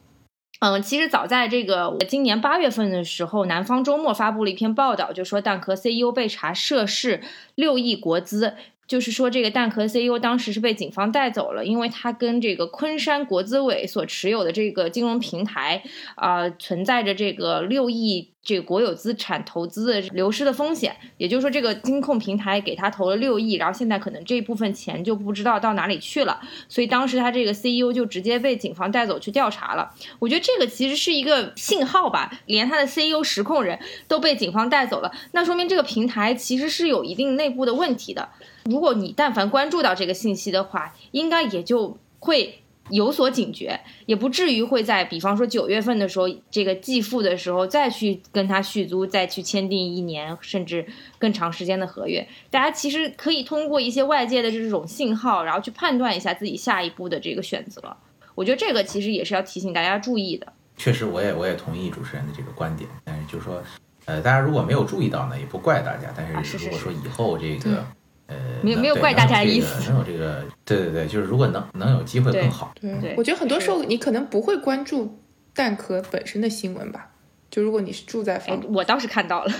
[0.59, 7.21] 嗯，其实早在这个今年八月份的时候，南方周末发布了一篇报道，就说蛋壳 CEO 被查涉事
[7.55, 8.53] 六亿国资。
[8.87, 15.83] 就是说，这个蛋壳 CEO 当时是被警方带走了，因为他跟这个昆山国资委所持有的这个金融平台
[16.15, 20.95] 啊，存在着这个六亿这个国有资产投资的流失的风险。
[21.17, 29.91] 也就是说，这个金控平台给他投了六亿，然后现在可能这部分钱就不知道到哪里去了，所以当时他这个 CEO 就直接被警方带走去调查了。
[30.19, 38.29] 我觉得这个其实是一个信号吧，连他的 CEO 实控人都被警方带走了，那说明这个平台其实是有一定内部的问题的。
[38.65, 50.85] 如果你但凡关注到这个信息的话，应该也就会有所警觉，也不至于会在比方说九月份的时候，这个继付的时候再去跟他续租，再去签订一年甚至
[51.17, 52.27] 更长时间的合约。
[52.51, 57.97] 大家其实可以通过一些外界的这种信号，然后去判断一下自己下一步的这个选择。
[58.35, 60.53] 我觉得这个其实也是要提醒大家注意的。
[60.77, 63.63] 确实，我也我也同意主持人的这个观点，但是就是说，
[64.05, 66.13] 呃，大家如果没有注意到呢，也不怪大家。
[66.15, 67.83] 但是如果说以后这个。
[68.27, 72.73] 呃，没有没有怪大家的意思，能有这个，对对对，就是如果能能有机会更好。
[72.79, 75.19] 对，我觉得很多时候你可能不会关注
[75.53, 77.11] 蛋壳本身的新闻吧，
[77.51, 79.53] 就如果你是住在房，我倒是看到了，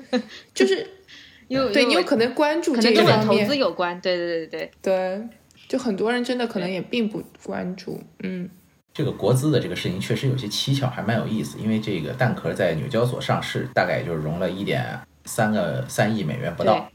[0.54, 0.86] 就是
[1.48, 4.70] 有对你有可能关注这个方面，投资有关，对对对对。
[4.82, 5.28] 对，
[5.66, 8.48] 就很多人真的可能也并不关注，嗯，
[8.92, 16.86] 这个国资的这个事情确实有些蹊跷，还蛮有意思，因为这个蛋壳在纽交所上市，大概也就融了一点三个三亿美元不到。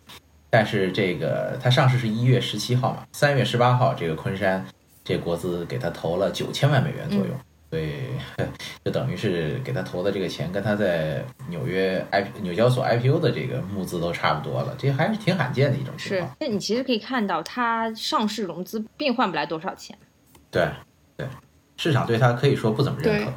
[0.55, 4.65] 但是这个它上市是一月十七号嘛，三月十八号，这个昆山
[5.03, 7.33] 这国资给他投了九千万美元左右，
[7.69, 7.91] 所以
[8.85, 16.33] 就等于是给他投的这个钱跟他在纽约 I 纽交所 IPO 的这个募资都差不多了，这还是挺罕见的一种情况。
[16.39, 19.97] 那你其实可以看到，它上市融资并换不来多少钱。
[20.49, 20.65] 对
[21.17, 21.27] 对，
[21.75, 23.33] 市场对它可以说不怎么认可，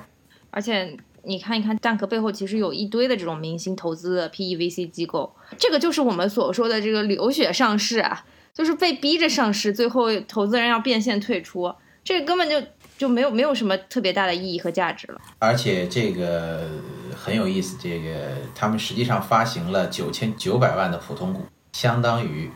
[0.53, 0.97] 而且。
[1.29, 12.61] 你看一看蛋壳背后其实有一堆的这种明星投资的 PEVC 机构，这个就是我们所说的这个流血上市啊，就是被逼着上市，最后投资人要变现退出，这个根本就
[12.97, 15.21] 就没有没有什么特别大的意义和价值了。
[15.39, 16.67] 而且这个
[17.15, 22.51] 很有意思，这个他们实际上发行了九千九百万的普通股，相当于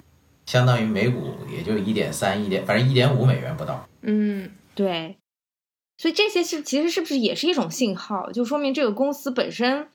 [0.46, 3.87] 相当于每股也就一点三一点，反正一点五美元不到。
[4.00, 5.18] 嗯，对。
[6.02, 8.28] 所以这些是其实是不是也是一种信号？
[8.32, 9.86] 就说明这个公司本身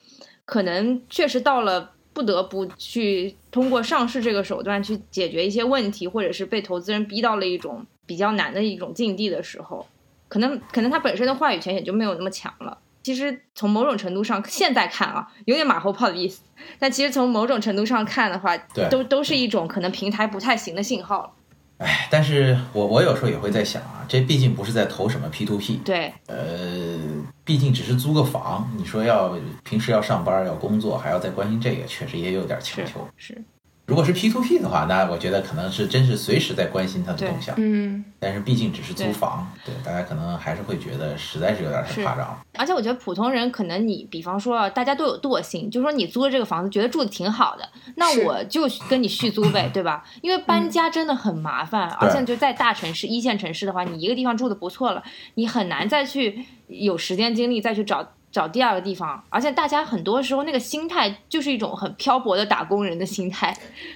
[0.46, 9.86] 可能确实到了不得不去通过上市这个手段去解决一些问题，或者是被投资人逼到了一种比较难的一种境地的时候，
[10.30, 12.78] 可能可能它本身的话语权也就没有那么强了。
[13.04, 16.42] 其实从某种程度上，现在看啊，有点马后炮的意思。
[16.80, 18.58] 但其实从某种程度上看的话，
[18.90, 21.32] 都都是一种可能平台不太行的信号了。
[21.78, 26.98] 哎，但是我我有时候也会在想啊，这毕竟不是在投什么 P to P，对，呃，
[27.44, 33.08] 毕竟只是租个房，你说要平时要上班要工作，还要再关心这个，确实也有点强求。
[33.16, 33.40] 是。
[33.88, 37.56] 如果是 P to P 的话，那我觉得可能是真是随时在关心他的动向。
[37.58, 42.40] 嗯，但是毕竟只是租房，对大家可能还是会觉得实在是有点太夸张了。
[42.58, 50.04] 而且我觉得普通人可能你，比方说大家都有惰性，就说你租了这个房子觉得住的挺好的，那我就跟你续租呗，对吧？
[50.22, 55.02] 因为搬家真的很麻烦，而且就在大城市、一线城市的话，你一个地方住的不错了，
[55.36, 58.06] 你很难再去有时间精力再去找。
[58.38, 63.52] 找第二个地方，而且大家很多时候那个心态就是一种很漂泊的打工人的心态，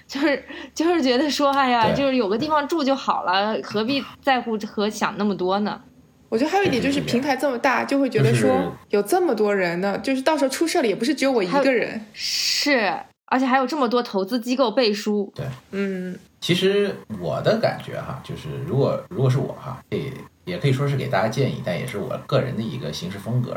[0.07, 5.79] 就是就是觉得说，哎呀，就是有个地方住就好了，何必在乎和想那么多呢？
[6.27, 12.91] 我觉得还有一点就是平台这么大，就会觉得说有这么多人呢，就是到时候出事了也不是只有我一个人，是，
[13.25, 15.31] 而且还有这么多投资机构背书。
[15.35, 20.11] 对，嗯，其实我的感觉哈，就是如果如果是我哈，也
[20.45, 23.55] 也可以说是给大家建议，但也是我个人的一个行事风格。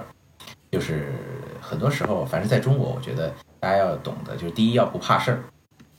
[0.74, 1.12] 就是
[1.60, 5.44] 很多时候，反正在中国，我觉得大家要懂得，就是第一要不怕事儿，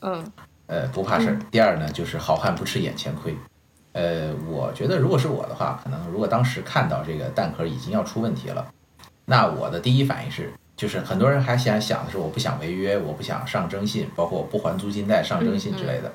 [0.00, 0.32] 嗯，
[0.66, 1.38] 呃，不怕事儿。
[1.50, 3.34] 第二呢，就是好汉不吃眼前亏。
[3.92, 8.70] 呃，我觉得如果是我的话，可能如果当时看到这个蛋壳已经要出问题了，
[9.24, 16.12] 那我的第一反应是，就是很多人还想想的是，我不想违约，我不想上征信，包括我不还租金贷上征信之类的。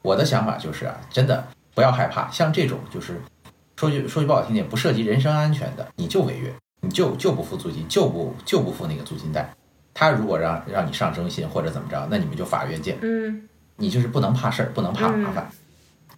[0.00, 3.20] 我的想法就是啊，真的不要害怕，像这种就是
[3.76, 6.50] 说句说句不好听点，不涉及人身安全的，你就违约。
[6.80, 9.52] 你就就不付租金，就不就不付那个租金贷。
[9.92, 12.96] 他如果让让你上征信或者怎么着，那你们就法院见。
[13.02, 15.50] 嗯，你就是不能怕事儿，不能怕麻烦。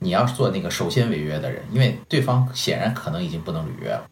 [0.01, 4.07] 你要做那个首先违约的人，因为对方显然可能已经不能履约了。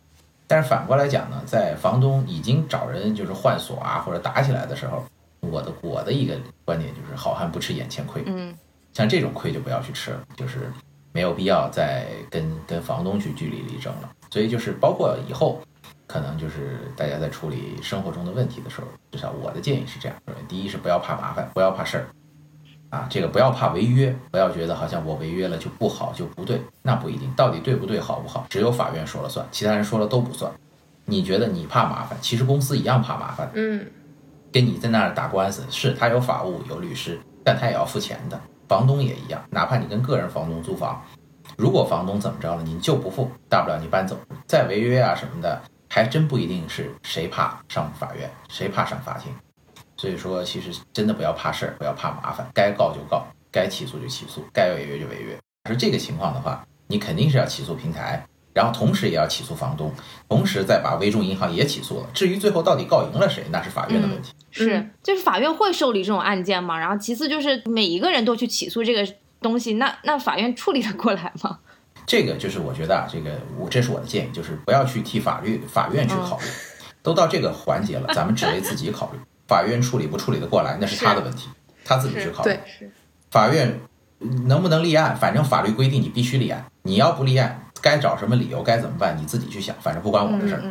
[0.47, 5.05] 但是反过来讲呢，在房东已经找人就是换锁啊或者打起来的时候，
[5.41, 6.35] 我的我的一个
[6.65, 8.23] 观点就是好汉不吃眼前亏。
[8.25, 8.55] 嗯，
[8.95, 10.73] 像这种亏就不要去吃了，就是
[11.13, 14.11] 没有必要再跟跟房东去据理力争了。
[14.31, 15.61] 所以就是包括以后。
[16.09, 20.17] 可能就是大家在处理生活中的问题的时候，至少我的建议是这样：，
[20.49, 22.09] 第一是不要怕麻烦，不要怕事儿，
[22.89, 30.51] 啊，这个不要怕违约，不要觉得好像我违约了就不好就不对，那不一定，到底对不对好不好，只有法院说了算，其他人说了都不算。
[31.05, 33.87] 你觉得你怕麻烦，其实公司一样怕麻烦，嗯，
[34.51, 41.03] 跟你在那儿打官司，是他有法务有律师，但他也要付钱的，房东也一样，哪怕你跟个人房东租房，
[41.57, 45.61] 如果房东怎么着了，你就不付，大不了你搬走，再违约啊什么的。
[45.89, 49.33] 还真不一定是谁怕上法院，谁怕上法庭。
[49.97, 55.37] 所以说，其实真的不要怕事儿，不要怕麻烦，该告就告，该起诉就起诉，该违约就违约。
[55.69, 58.25] 是这个情况的话，你肯定是要起诉平台，
[58.55, 59.93] 然后同时也要起诉房东，
[60.29, 62.07] 同时再把微众银行也起诉了。
[62.15, 64.33] 至于最后到底告赢了谁，那是法院的问题。
[64.51, 66.79] 是，就是法院会受理这种案件吗？
[66.79, 69.07] 然后其次就是每一个人都去起诉这个
[69.41, 71.59] 东西，那那法院处理得过来吗？
[72.09, 76.47] 这个就是我觉得啊，这个我这是我的建议，就是不要去替法律法院去考虑，
[77.03, 79.19] 都到这个环节了，咱们只为自己考虑。
[79.47, 81.49] 法院处理不处理的过来，那是他的问题，
[81.85, 82.59] 他自己去考虑。
[83.31, 83.79] 法院
[84.47, 90.63] 能不能立案，反正法律规定你必须立案，你要不立案，该找什么理由，该怎么办，你自己去想，反正不关我的事儿。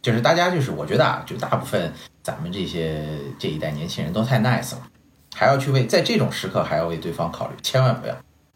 [0.00, 3.04] 就是大家就是我觉得啊，就大部分咱们这些
[3.36, 4.82] 这一代年轻人都太 nice 了，
[5.34, 8.14] 还要去为在这种时刻还要为对方考虑，千万不要。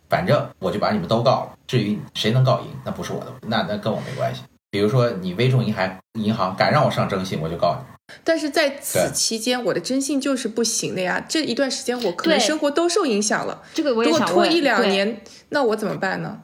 [0.09, 4.43] 反正我就把你们都告了，至于谁能告赢，那不是我的，那那跟我没关系。
[4.71, 8.15] 比如说你微众银行银行敢让我上征信，我就告你。
[8.25, 11.25] 但是在此期间，我的征信就是不行的呀。
[11.29, 13.63] 这一段时间我可能生活都受影响了。
[13.75, 14.29] 这个我也想。
[14.29, 16.39] 如果拖一两年，那我怎么办呢？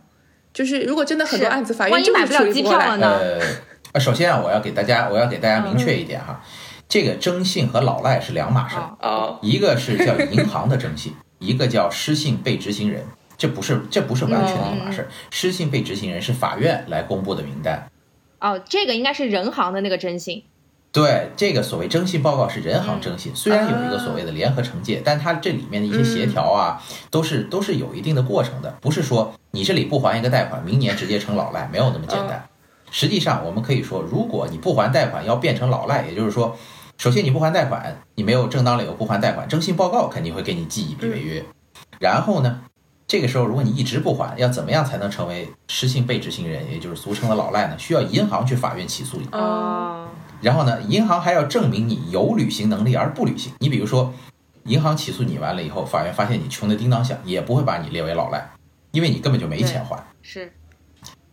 [0.52, 3.18] 就是如果真的很多案子，法院就是处理不过来呢？
[3.92, 6.42] 呃，首先啊，我要给大家，我要给大家明确一点哈，
[6.88, 8.76] 这个征信和老赖是两码事。
[9.00, 9.38] 哦。
[9.42, 13.04] 一个是叫银行的征信，一个叫失信被执行人。
[13.44, 17.90] 这不是这不是完全的一码事，失信被执行人是法院来公布的名单。
[18.40, 20.42] 哦，这个应该是人行的那个征信。
[20.90, 32.48] 对，这个所谓征信报告是人行征信，虽然有一个所谓的联合惩戒，但它这里面的一些协调啊，都是都是有一定的过程的，不是说你这里不还一个贷款，明年直接成老赖，没有那么简单。
[32.90, 36.56] 实际上，我们可以说，如果你不还贷款要变成老赖，也就是说，
[36.96, 41.44] 首先你不还贷款，你没有正当理由不还贷款，征信报告肯定会给你记一笔违约，
[41.98, 42.62] 然后呢？
[43.06, 47.78] 这个时候，如果你一直不还，要怎么样才能成为失信被执行人，也就是俗称的老赖呢？
[47.78, 49.28] 需要银行去法院起诉你。
[49.32, 50.08] 哦。
[50.40, 53.52] 然后呢，银行还要证明你有履行能力而不履行。
[53.58, 54.12] 你比如说，
[54.64, 58.50] 银行起诉你完了以后，法院发现你穷得叮当响，也不会把你列为老赖，
[58.92, 60.02] 因为你根本就没钱还。
[60.22, 60.50] 是。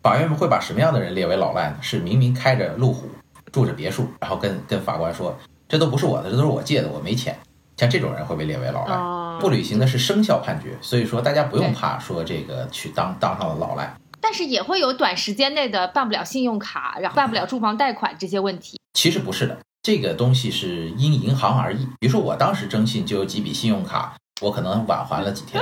[0.03, 1.77] 法院会把什么样的人列为老赖呢？
[1.79, 3.07] 是明明开着路虎，
[3.51, 5.37] 住着别墅，然后跟跟法官说，
[5.69, 7.37] 这都不是我的，这都是我借的，我没钱。
[7.81, 18.79] 像这种人会被列为老赖，不履行的是生效判决，所以说大家不用怕说这个去当当上了老赖，但是也会有短时间内的办不了信用卡，然后办不了住房贷款这些问题。
[18.93, 21.87] 其实不是的，这个东西是因银行而异。
[21.99, 25.59] 比如说我当时征信就有几笔信用卡，我可能晚还了几天，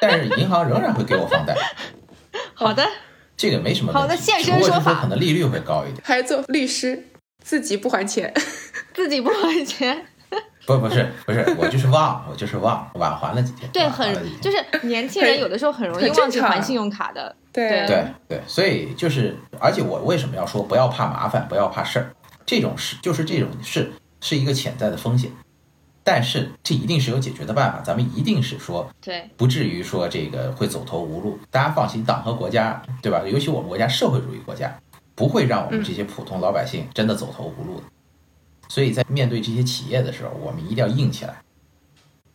[0.00, 1.54] 但是银行仍然会给我放贷。
[2.52, 2.84] 好的，
[3.36, 4.00] 这个没什么问题。
[4.00, 6.02] 好的现身说法可能利率会高一点。
[6.04, 7.06] 还做律师，
[7.44, 8.34] 自己不还钱。
[8.92, 10.04] 自己不还钱，
[10.78, 13.70] 不，不是，不是，我就是忘，我就是忘，晚还了几天。
[13.72, 17.34] 对，很就是年轻人有的时候很容易忘记还信用卡的。
[17.52, 22.12] 对对对，所以就是，而且我为什么要说不要怕麻烦，不要怕事儿？
[22.46, 23.90] 这种事就是这种事
[24.20, 25.30] 是一个潜在的风险，
[26.04, 27.80] 但是这一定是有解决的办法。
[27.80, 31.38] 咱们一定是说对，不至于说这个会走投无路。
[31.50, 33.22] 大家放心，党和国家，对吧？
[33.26, 34.72] 尤其我们国家社会主义国家，
[35.14, 37.84] 不会让我们这些普通老百姓真的走投无路的。
[38.70, 41.34] 所以在面对这些企业的时候，我们一定要硬起来。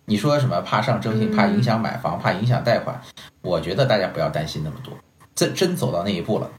[0.03, 3.01] 你说什么怕上征信，怕影响买房，怕影响贷款？
[3.41, 4.93] 我觉得大家不要担心那么多。
[5.33, 6.51] 真真走到那一步了，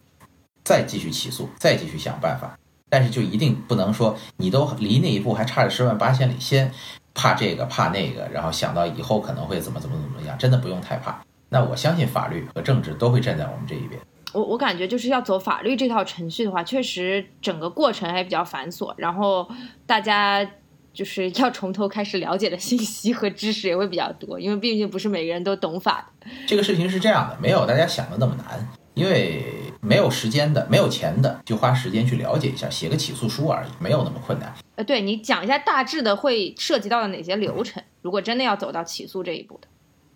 [0.64, 2.59] 再继续起诉，再继续想办法。
[2.89, 6.72] 但是就一定不能说你都离那一步还差着十万八千里，先
[7.12, 11.20] 怕这个怕那个，然后想到以后可能会怎么怎么怎么样，真的不用太怕。
[11.51, 14.01] 那我相信法律和政治都会站在我们这一边。
[14.37, 19.49] 我我感觉就是要走法律这套程序的话，确实整个过程还比较繁琐，然后
[19.87, 20.47] 大家
[20.93, 26.30] 就是要从头开始了解的信息和知识也会比较多，因为毕竟不是每个人都懂法的。
[26.47, 29.43] 这个事情是这样的，没有大家想的那么难，因为
[29.80, 34.53] 没有时间的、没有钱的，就花时间去了解一下，写个起诉书而已，没有那么困难。
[34.74, 39.68] 呃，对你讲一下大致的会涉及到的哪些流程，如果真的要走到起诉这一步的，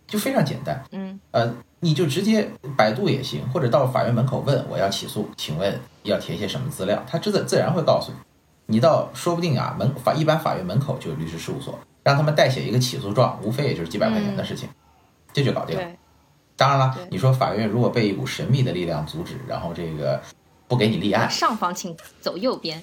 [0.07, 8.19] 就非常简单，嗯，呃，你就直接百度也行，或者到法院门口问我要起诉，请问要填些什么资料，他自自然会告诉你。
[8.67, 14.69] 你到说不定啊门法一般法院门口就有律师事务所，让他们代写一个起诉状，无非也就是几百块钱的事情，
[15.33, 15.83] 这就搞定了。
[16.55, 20.21] 当然了，你说法院如果被一股神秘的力量阻止，然后这个
[20.69, 22.83] 不给你立案，上方请走右边。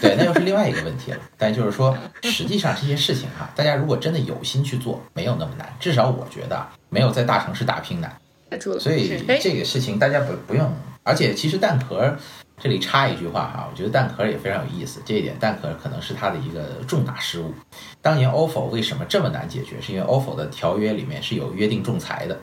[0.00, 1.18] 对，那又是另外一个问题了。
[1.38, 5.70] 但就是说，实际上这些事情哈，大家如果真的有心去做，没有那么难。
[5.78, 8.14] 至少我觉得啊没有在大城市打拼难。
[8.52, 8.78] 逮住了。
[8.78, 9.08] 所以
[9.40, 10.70] 这个事情大家不不用，
[11.02, 12.16] 而且其实蛋壳
[12.60, 17.52] 这里插一句话哈，我觉得蛋壳也非常有意思，这一点蛋壳可能是它的一个重大失误。
[18.00, 19.80] 当年 OFO 为什么这么难解决？
[19.80, 22.38] 是因为 OFO 的条约里面是有约定仲裁的，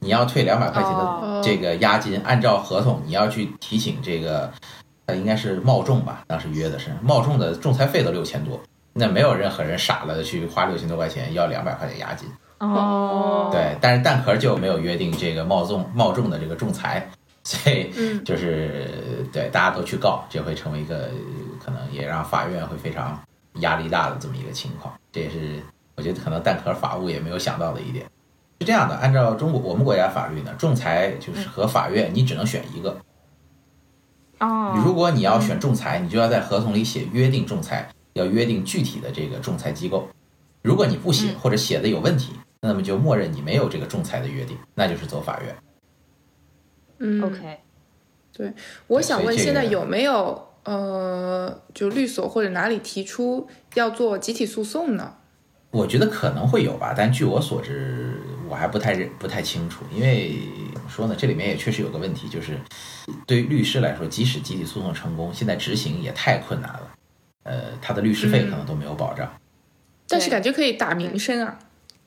[0.00, 4.52] 你要退两百块钱的哦这个押金，按照合同你要去提醒这个，
[5.06, 8.60] 呃，应该是冒众吧，当时约的是冒众的仲裁费都六千多，
[8.94, 12.28] 那没有任何人傻了去花六千多块钱要两百块钱押金。
[12.60, 17.08] 哦，对，但是蛋壳就没有约定这个冒纵冒众的这个仲裁，
[17.42, 21.10] 所以嗯就是对大家都去告，这会成为一个
[21.58, 23.18] 可能也让法院会非常
[23.60, 24.92] 压力大的这么一个情况。
[25.10, 25.62] 这也是
[25.96, 28.04] 我觉得可能蛋壳法务也没有想到的一点。
[28.60, 32.94] 是这样的，按照中国我们国家法律呢，仲裁就是和法院你只能选一个。
[34.40, 40.06] 哦，如果你要选仲裁，你就要在合同里写约定仲裁，要约定具体的这个仲裁机构。
[40.62, 45.56] 如果你不写嗯或者写的有问题，那么就默认你没有这个仲裁的约定，那就是走法院。
[46.98, 47.58] 嗯 OK，
[48.32, 48.52] 对
[48.86, 55.16] 我想问，现在有没有呃，就律所或者哪里提出要做集体诉讼呢？
[55.70, 60.36] 我觉得可能会有吧，但据我所知，我还不太认不太清楚，因为
[60.74, 62.58] 怎么说呢，这里面也确实有个问题，就是
[63.26, 66.90] 对于律师来说，即使集体诉讼成功，现在执行也太困难了，
[67.44, 69.32] 呃，他的律师费可能都没有保障。
[70.06, 71.58] 但是感觉可以打名声啊。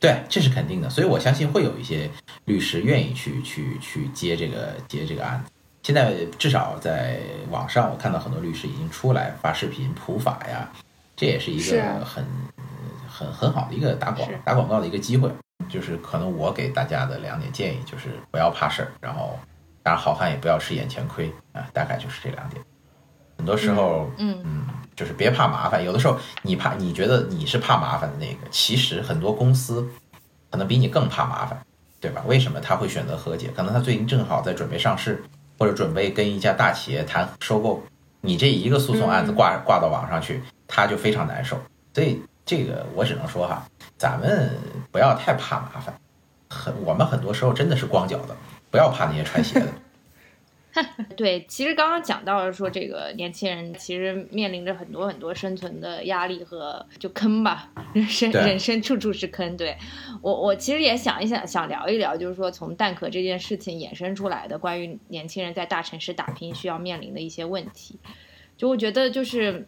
[0.04, 2.10] 对，这是肯定的，所以我相信会有一些
[2.44, 5.50] 律师愿意去去去接这个接这个案子。
[5.82, 10.70] 现在至少在网上，我看到很多律师已经出来发视频普法呀，
[11.16, 12.26] 这也是一个很
[13.08, 15.32] 很很好的一个打广是打广告的一个机会。
[15.70, 19.40] 就是可能我给大家的两点建议就是不要怕事儿，然后
[19.82, 22.62] 当然好汉也不要吃眼前亏啊，大概就是这两点。
[23.38, 25.84] 很多时候，嗯嗯，就是别怕麻烦。
[25.84, 29.88] 有的时候你怕，你觉得你是怕麻烦的那个，其实很多公司
[30.52, 31.60] 可能比你更怕麻烦，
[32.00, 32.24] 对吧？
[32.28, 33.50] 为什么他会选择和解？
[33.56, 35.24] 可能他最近正好在准备上市，
[35.58, 37.84] 或者准备跟一家大企业谈收购。
[38.22, 41.60] 你这一个诉讼案子挂挂到网上去，他就非常难受。
[41.94, 43.66] 所以这个我只能说哈，
[43.98, 44.50] 咱们
[44.92, 45.94] 不要太怕麻烦。
[46.50, 48.36] 很，我们很多时候真的是光脚的，
[48.72, 49.68] 不要怕那些穿鞋的。
[51.16, 59.56] 对，其实刚刚讲到了说，这个年轻人其实面临着很多很多生存的压力和就坑吧，人生人生处处是坑。
[59.56, 59.78] 对
[60.22, 68.00] 我，我其实也想一想，想聊一聊，就是说从蛋壳这件事情衍生出来的关于年轻人在大城市打拼需要面临的一些问题。
[68.58, 69.68] 就我觉得就是，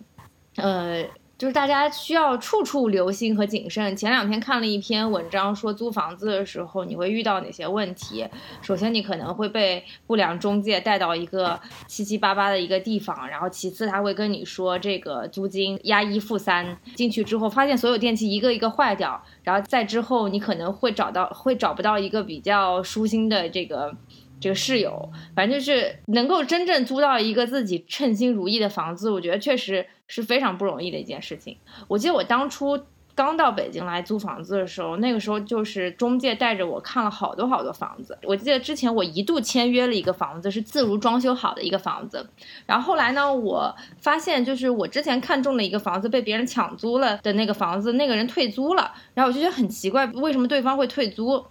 [0.55, 1.03] 呃，
[1.37, 3.95] 就是大家需要处处留心和谨慎。
[3.95, 8.25] 前两天看了一篇文章，说租房子的时候你会遇到哪些问题？
[8.61, 23.93] 首先，你可能会被不良中介带到一个七七八八的一个地方，然后其次他会跟你说这个租金押一付三，进去之后发现所有电器一个一个坏掉，然后再之后你可能会找到会找不到一个比较舒心的这个。
[24.39, 31.57] 这个室友，反正就是能够真正租到一个自己称心如意的房子，我觉得确实是非常不容易的一件事情。
[31.87, 32.79] 我记得我当初
[33.15, 38.17] 刚到北京来租房子的时候，那个时候就是中介带着我看了好多好多房子。
[38.23, 42.27] 我记得之前我一度签约了一个房子，是自如装修好的一个房子，
[42.65, 51.41] 然后后来呢，我发现就是我之前看中的一个房子被别人抢租了的那个房子，那个人退租了，然后我就觉得很奇怪，为什么对方会退租？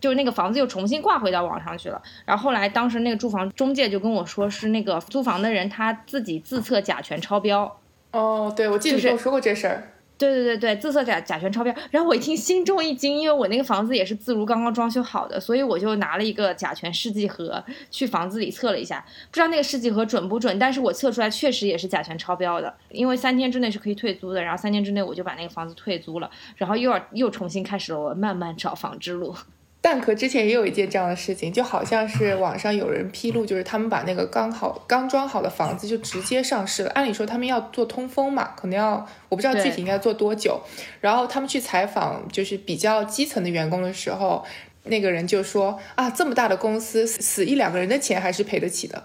[0.00, 7.80] 就是那个房子又重新挂回到网上去了，然后后来当时那个住房中介就跟我说，是那个租房的人他自己自测甲醛超标。
[8.12, 9.92] 哦，对，我记得你跟我说过这事儿。
[10.18, 11.74] 对对对对，自测甲甲醛超标。
[11.90, 29.34] 然后我一听心中一惊，因为我那个房子也是自如刚刚装修好的，所以我就拿了一个甲醛试剂盒去房子里测了一下，不知道那个试剂盒准不准，但是我测出来确实也是甲醛超标的，因为三天之内是可以退租的，然后三天之内我就把那个房子退租了，然后又要又重新开始了我慢慢找房之路。
[29.82, 36.90] 蛋壳之前也有一件这样的事情，就好像是网上有人披露，就是他们把那个刚好刚装好的房子就直接上市了。
[36.90, 40.60] 按理说他们要做通风嘛，可能要我不知道具体应该做多久。
[41.00, 44.44] 然后他们去采访就是比较基层的员工的时候，
[44.84, 49.02] 那个人就说啊，这么大的公司死一两个人的钱还是赔得起的，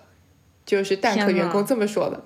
[0.65, 2.21] 就是蛋壳员工这么说的。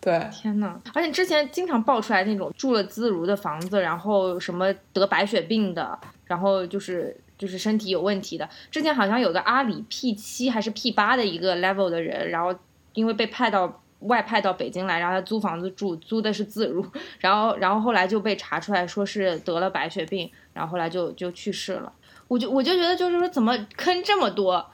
[0.00, 7.16] 对，天呐，而且之前经常爆出来那种住了自如的房子，然后什么得白血病的，然后就是。
[7.38, 12.52] 就是身体有问题的，之前好像有个阿里 P 七还是 P 八的一个 level 的人，然后
[12.94, 16.84] 因为被派到外派到北京来，然后他租房子住，租的是自如，
[17.20, 21.92] 然后然后后来就被查出来说是得了白血病，然后后来就就去世了。
[22.26, 24.64] 我就我就觉得就是说怎么坑这么多，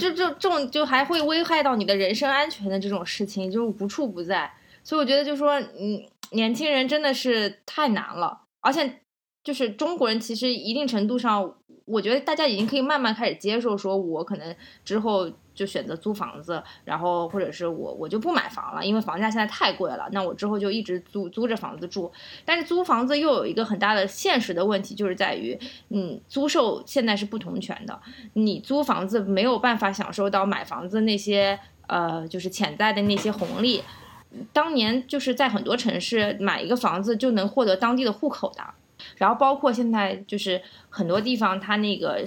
[0.00, 9.00] 就就这种就还会危害到你的人身安全的这种事情就无处不在，所以我觉得就说嗯，年轻人真的是太难了，而且
[9.42, 11.54] 就是中国人其实一定程度上。
[11.86, 20.08] 我觉得大家已经可以慢慢开始接受，说我可能之后就选择租房子，然后或者是我我就不买房了，因为房价现在太贵了。
[20.10, 22.12] 那我之后就一直租租着房子住。
[22.44, 25.58] 但是租房子又有一个很大的现实的问题，就是在于，
[25.90, 28.00] 嗯，租售现在是不同权的，
[28.32, 33.84] 你租房子没有办法享受到买房子那些呃，就是潜在的那些红利。
[34.52, 38.64] 当年就是在很多城市买一个房子就能获得当地的户口的。
[39.16, 42.24] 然后包括现在就是很多地方，他那个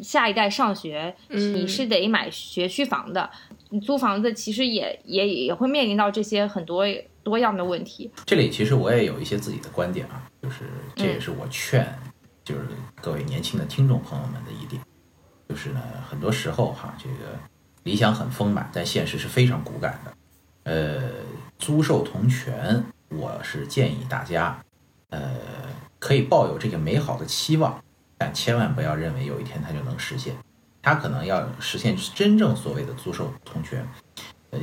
[0.00, 3.28] 下一代上学，你是得买学区房的。
[3.70, 6.84] 你租房子其实也也也会面临到这些很多
[7.22, 8.10] 多样的问题。
[8.26, 10.64] 这里其实我也有一些自己的观点啊，就是
[10.94, 11.86] 这也是我劝
[12.44, 12.66] 就是
[13.00, 14.82] 各位年轻的听众朋友们的一点，
[15.48, 17.38] 就是呢，很多时候哈，这个
[17.84, 20.12] 理想很丰满，但现实是非常骨感的。
[20.64, 21.10] 呃，
[21.58, 24.62] 租售同权，我是建议大家，
[25.08, 25.61] 呃。
[26.02, 27.80] 可以抱有这个美好的期望，
[28.18, 30.34] 但千万不要认为有一天它就能实现。
[30.82, 33.86] 它可能要实现真正所谓的租售同权，
[34.50, 34.58] 呃，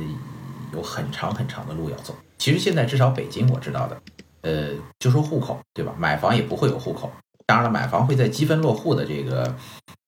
[0.74, 2.14] 有很长很长的路要走。
[2.36, 4.02] 其实现在至少北京我知道的，
[4.42, 4.68] 呃，
[4.98, 5.94] 就说户口对吧？
[5.96, 7.10] 买房也不会有户口。
[7.46, 9.56] 当然了，买房会在积分落户的这个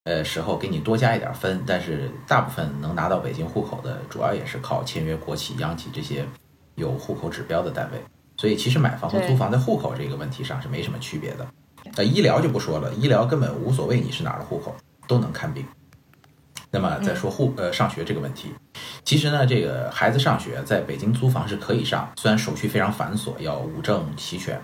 [0.05, 6.27] 呃时候给你多加一点分，但是大部分能拿到北京户口的，主要也是靠签约国企、央企这些
[6.75, 7.99] 有户口指标的单位。
[8.43, 11.47] 所以其实买房和租房在户口这个问题上是没什么区别的，
[11.95, 14.75] 呃，医疗就不说了，医疗根本无所谓你是哪儿的户口
[15.07, 15.65] 都能看病。
[16.69, 18.53] 那么再说户呃上学这个问题，
[19.05, 24.61] 其实呢，这个孩子上学在北京租房是可以上，虽然手续非常繁琐，要五证齐全，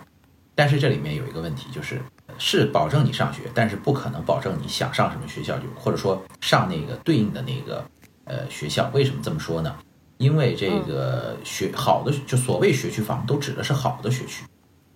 [0.56, 2.00] 但是这里面有一个问题，就是
[2.36, 7.84] 是保证你上学，但是不可能保证你想上什么学校就或者说上那个对应的那个
[8.24, 8.90] 呃学校。
[8.92, 9.72] 为什么这么说呢？
[10.18, 14.44] 因为这个学好的就所谓学区房都指的是好的学区，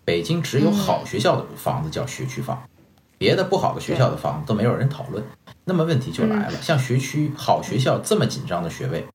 [0.04, 2.60] 北京只有好学校的房子叫学区房，
[3.18, 5.24] 别的不好的学校的房子都没有人讨论。
[5.64, 9.06] 那么问题就来了，像学区好学校这么紧张的学位，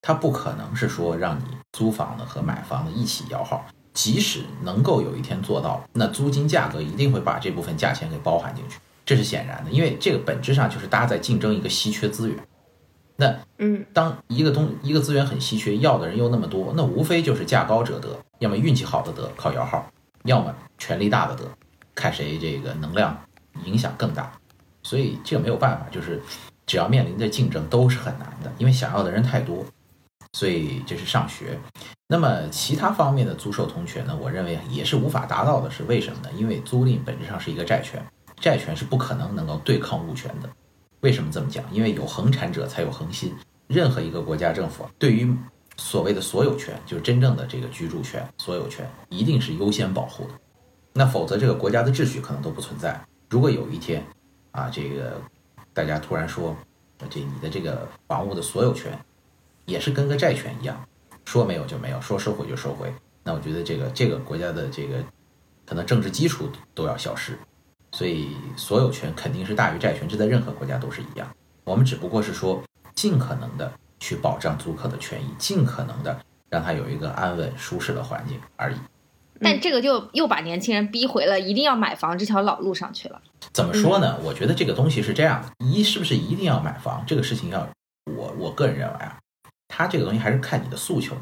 [0.00, 1.42] 它不可能是说让你
[1.72, 12.38] 租房子和买房子一起摇号，即使能够有一天做到，那租金价格一定会把这部分价钱给包含进去，这是显然的，因为这个本质上就是大家在竞争一个稀缺资源。
[13.20, 18.08] 那，嗯，当一个东一个资源很稀缺，要的人又那么多，那无非就是价高者得，
[18.38, 19.86] 要么运气好的得，靠摇号，
[20.24, 21.44] 要么权力大的得，
[21.94, 23.16] 看谁这个能量
[23.66, 24.32] 影响更大。
[24.82, 26.18] 所以这个没有办法，就是
[26.64, 29.64] 只要面临着竞争都是很难的，因为想要的人太多。
[30.32, 31.58] 所以这是上学。
[32.06, 34.16] 那么其他方面的租售同权呢？
[34.18, 36.30] 我认为也是无法达到的，是为什么呢？
[36.36, 38.02] 因为租赁本质上是一个债权，
[38.40, 40.48] 债权是不可能能够对抗物权的。
[41.00, 41.64] 为什么这么讲？
[41.72, 43.34] 因为有恒产者才有恒心。
[43.66, 45.32] 任何一个国家政府对于
[45.76, 50.30] 所谓的所有权，就是真正的这个居住权、所有权，一定是优先保护的。
[50.92, 53.00] 那否则这个国家的秩序可能都不存在。
[53.28, 54.04] 如果有一天，
[54.50, 55.20] 啊，这个
[55.72, 56.56] 大家突然说，
[57.08, 58.98] 这你的这个房屋的所有权
[59.64, 60.84] 也是跟个债权一样。
[61.24, 62.92] 说没有就没有，说收回就收回。
[63.22, 64.96] 那我觉得这个这个国家的这个
[65.64, 67.38] 可能政治基础都要消失，
[67.92, 71.28] 所以所有权肯定是大于债权，这在任何国家都是一样。
[71.64, 72.62] 我们只不过是说
[72.94, 78.76] 尽可能的去保障租客的权益，尽可能的让他有一个安稳舒适的环境而已。
[79.40, 83.22] 但这个就又把年轻人逼回了一定要买房这条老路上去了。
[83.52, 84.18] 怎么说呢？
[84.22, 87.02] 我觉得这个东西是这样的：一是不是一定要买房？
[87.06, 87.66] 这个事情要
[88.14, 89.16] 我我个人认为啊。
[89.72, 91.16] 它这个东西还是看你的诉求。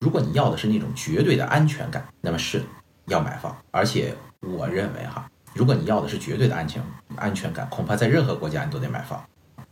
[0.00, 2.62] 如果你要的是那种绝对的安全感，那么是
[3.06, 3.54] 要买房。
[3.70, 5.28] 而且我认为哈，
[5.58, 6.80] 如果你要的是绝对的安全
[7.16, 9.20] 安全感，恐怕在任何国家你都得买房。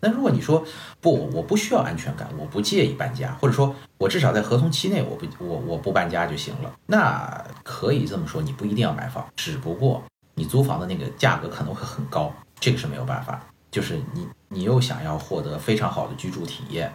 [0.01, 0.65] 那如果你说
[1.01, 10.03] 不，我不需要安全感，我不介意搬家，或者说我至少在合同期内我不我我不搬家就行了，那可以这么说，你不一定要买房，只不过
[10.35, 13.41] 你租房的那个价格可能会很高，这个是没有办法。
[13.71, 16.93] 就是你你又想要获得非常好的居住体验。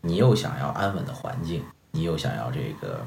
[0.00, 3.04] 你又想要安稳的环境，你又想要这个，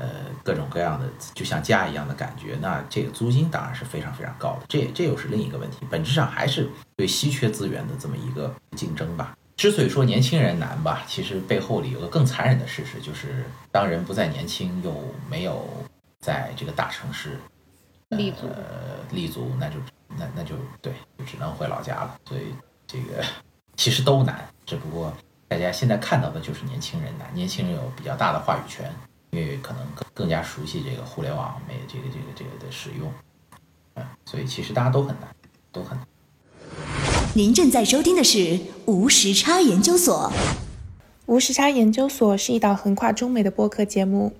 [0.00, 0.08] 呃，
[0.42, 4.64] 各种各样的就像家一样的感觉，那这个租金当然是非常非常高的。
[4.66, 9.36] 这这又是另一个问题，本质上还是对稀缺资源的这么一个竞争吧。
[9.58, 14.94] 之所以说年轻人难吧，其实背后里有个更残忍的事实，就是当人不再年轻，又
[15.28, 15.68] 没有
[16.18, 17.38] 在这个大城市
[18.08, 19.76] 立足，呃立足，那就
[20.16, 22.16] 那那就对，就只能回老家了。
[22.26, 22.54] 所以
[22.86, 23.22] 这个
[23.76, 25.14] 其实都难，只不过。
[25.46, 28.88] 大家现在看到的就是年轻人难，年轻人有比较大的话语权，
[29.30, 33.12] 因为可能更更加熟悉这个互联网没这个这个这个的使用，
[33.94, 35.28] 嗯，所以其实大家都很难，
[35.70, 36.06] 都很难。
[37.34, 40.32] 您正在收听的是无时差研究所。
[41.26, 44.32] 无时差研究所是一档横跨中美的播客节目，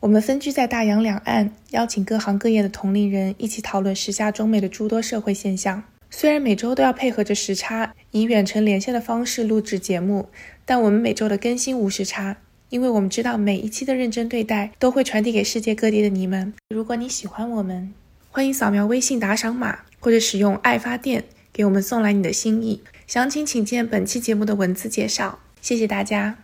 [0.00, 5.84] 我们分居在大洋两岸，邀请各行各业的同龄人一起讨论时下中美的诸多社会现象。
[6.10, 10.28] 虽然每周都要配合着时差，以远程连线的方式录制节目。
[10.64, 12.36] 但我们每周的更新无时差，
[12.72, 16.54] 因为我们知道每一期的认真对待都会传递给世界各地的你们。
[16.70, 17.92] 如果你喜欢我们，
[18.30, 22.80] 欢迎扫描微信打赏码，或者使用爱发电给我们送来你的心意。
[23.06, 25.40] 详情请见本期节目的文字介绍。
[25.60, 26.38] 谢谢大家。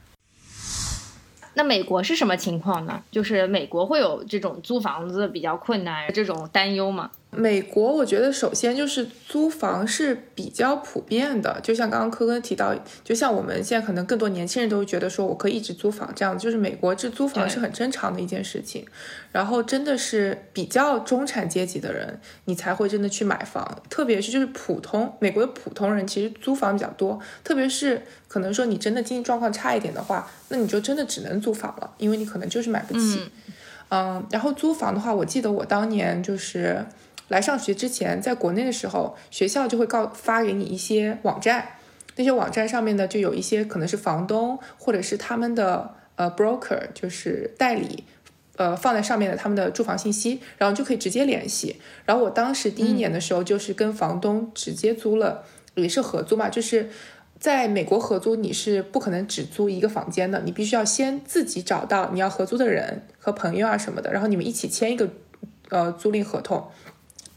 [1.55, 3.03] 那美国是什么情况呢？
[3.11, 7.11] 就是美国会有这种租房子比较困难这种担忧吗？
[7.31, 12.74] 美国，我觉得首先就是租房是比较普遍的，就像刚刚科科提到，
[13.05, 18.87] 就像我们现在可能更多年轻人都会觉得说，我可以一直租房这样，就是美国这租房是很正常的一件事情。
[19.31, 33.31] 然后真的是比较中产阶级的人，你才会真的去买房，特别是就是普通美国的普通人，其实租房比较多，特别是可能说你真的经济状况差一点的话，那你就真的只能租房了，因为你可能就是买不起。
[33.91, 36.87] 嗯，然后租房的话，我记得我当年就是。
[37.29, 41.68] 来上学之前，在国内的时候，学校就会告发给你一些网站，
[42.16, 48.05] 那些网站上面呢，就有一些可能是房东或者是他们的呃 broker，就是代理，
[48.57, 51.76] 呃放在上面的他们的住房信息，然后就可以直接联系。
[52.05, 56.89] 然后我当时第一年的时候，就是跟房东直接租了，也是合租嘛，就是
[57.39, 65.09] 在美国合租，你是不可能只租一个房间的，你必须要先自己找到你要合租的人和朋友啊什么的，然后你们一起签一个
[65.68, 66.66] 呃租赁合同。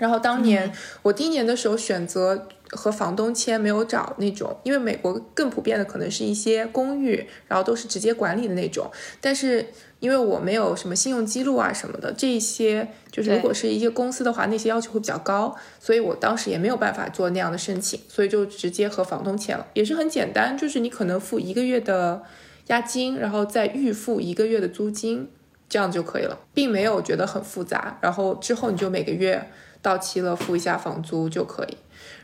[0.02, 0.74] 然后当年
[1.04, 8.90] 我第一年的时候选择和房东签，没有找那种，因为美国更普遍的可能是一些公寓，然后都是直接管理的那种。
[9.22, 9.68] 但是
[10.00, 22.24] 因为我没有什么信用记录啊什么的，这些就是如果是一些公司的话，那些要求会比较高，所以我当时也没有办法做那样的申请，所以就直接和房东签了，也是很简单，就是你可能付一个月的
[22.70, 25.30] 押金，然后再预付一个月的租金，
[25.70, 28.00] 这样就可以了，并没有觉得很复杂。
[28.02, 29.52] 然后之后你就每个月。
[29.82, 31.78] 到期了，付一下房租就可以。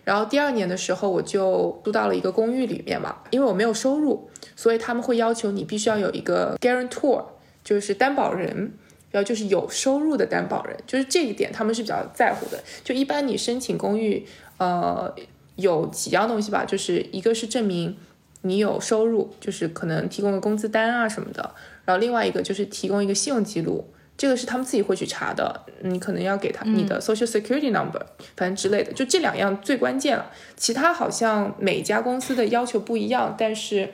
[0.04, 3.18] 然后第二年的时候，我就租到了一个公寓里面嘛。
[3.30, 7.26] 因为我没有收入，所以他们会要求你必须要有一个 guarantor，
[7.64, 8.72] 就是担保人，
[9.12, 10.78] 要就是有收入的担保人。
[10.88, 12.64] 就是这一点他们是比较在乎的。
[12.84, 14.26] 就一般你申请公寓，
[14.58, 15.14] 呃，
[15.56, 17.98] 有几样东西吧，就是一个是证明
[18.44, 21.54] 你有收入，就是可能提供个工资单啊什么的。
[21.84, 23.90] 然后另外一个就是提供一个信用记录。
[24.18, 28.04] 这个是他们自己会去查的，你可能要给他你的 social security number，
[28.36, 30.32] 反正之类的，就这两样最关键了。
[30.56, 33.94] 其他好像每家公司的要求不一样，但是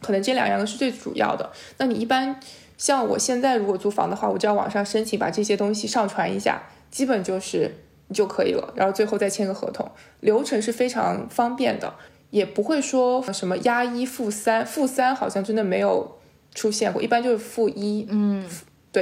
[0.00, 1.50] 可能这两样是最主要的。
[1.78, 2.38] 那你一般
[2.76, 7.74] 像我现在如果租房的话，我就要网上申请把这些东西上传一下，基本就是
[8.14, 9.90] 就可以了，然后最后再签个合同，
[10.20, 11.92] 流程是非常方便的，
[12.30, 16.16] 也不会说什么押一付三，付三好像真的没有
[16.54, 18.48] 出现过，一般就是付一，嗯，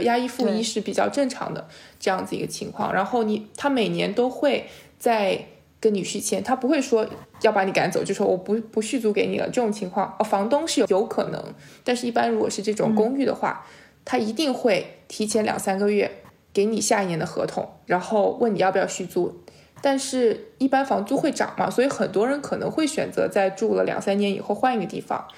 [0.00, 1.66] 对，押一付一是比较正常的
[1.98, 2.92] 这样子一个情况。
[2.92, 4.66] 然后你他每年都会
[4.98, 5.46] 在
[5.78, 7.06] 跟你续签，他不会说
[7.42, 10.14] 要把你赶走，就说我不不续租给你了这种情况。
[10.18, 11.42] 哦，房东是有有可能，
[11.84, 13.66] 但是一般如果是这种公寓的话，
[14.04, 16.10] 他一定会提前两三个月
[16.52, 19.42] 给你下一年的合同，然后问你要不要续租。
[19.82, 25.28] 但是，一般房租会涨嘛，所以很多人可能会选择在住了两三年以后换一个地方，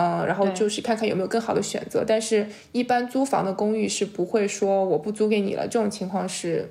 [0.00, 2.02] 嗯，然后就是看看有没有更好的选择。
[2.06, 6.70] 但是，一般租房的公寓是不会说我不租给你了，这种情况是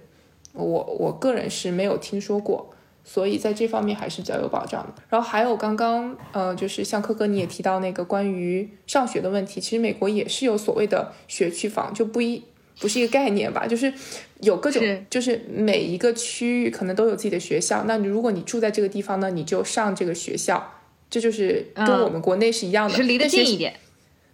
[0.53, 2.73] 我我个人是没有听说过，
[3.03, 5.03] 所以在这方面还是比较有保障的。
[5.09, 12.43] 然后还有刚刚呃，就是像科哥你也提到那个关于上学的问题，其实美国也是有所谓的学区房，就不一
[12.79, 13.93] 不是一个概念吧，就是
[14.39, 17.83] 有各种是，就是每一个区域可能都有自己的学校。
[17.85, 20.71] 那你如果你住在这个地方呢，你就上这个学校，
[21.09, 23.73] 这就是跟嗯我们国内是一样的，是离得近一点。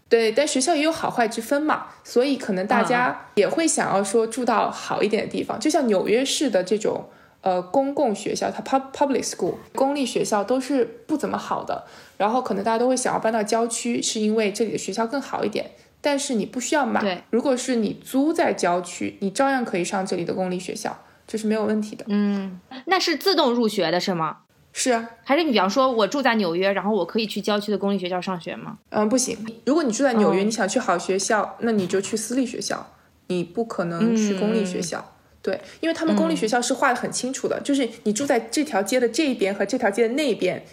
[0.08, 7.10] 对，但学校也有好坏之分嘛，所以可能大家也会想要说住到好一点的地方，就像纽约市的这种
[7.42, 11.86] 呃公共学校，它 pub public school 公立学校都是不怎么好的，
[12.18, 15.72] 然后可能大家都会想要搬到郊区，是因为这里的学校更好一点。
[16.02, 22.06] 但是你不需要买，如果是你租在郊区，你照样可以上这里的公立学校，这是没有问题的。
[22.10, 24.38] 嗯，那是自动入学的是吗？
[24.78, 28.78] 是啊，还是你比方说我住在纽约，然后我可以去郊区的公立学校上学吗？
[28.90, 29.38] 嗯，不行。
[29.66, 32.86] 如果你住在纽约，哦你想去好学校，那你就去私立学校，
[33.28, 35.14] 你不可能去公立学校。
[35.42, 40.66] 对，因为他们公立学校是划得很清楚的，就是你住在这条街的这一边和这条街的那一边，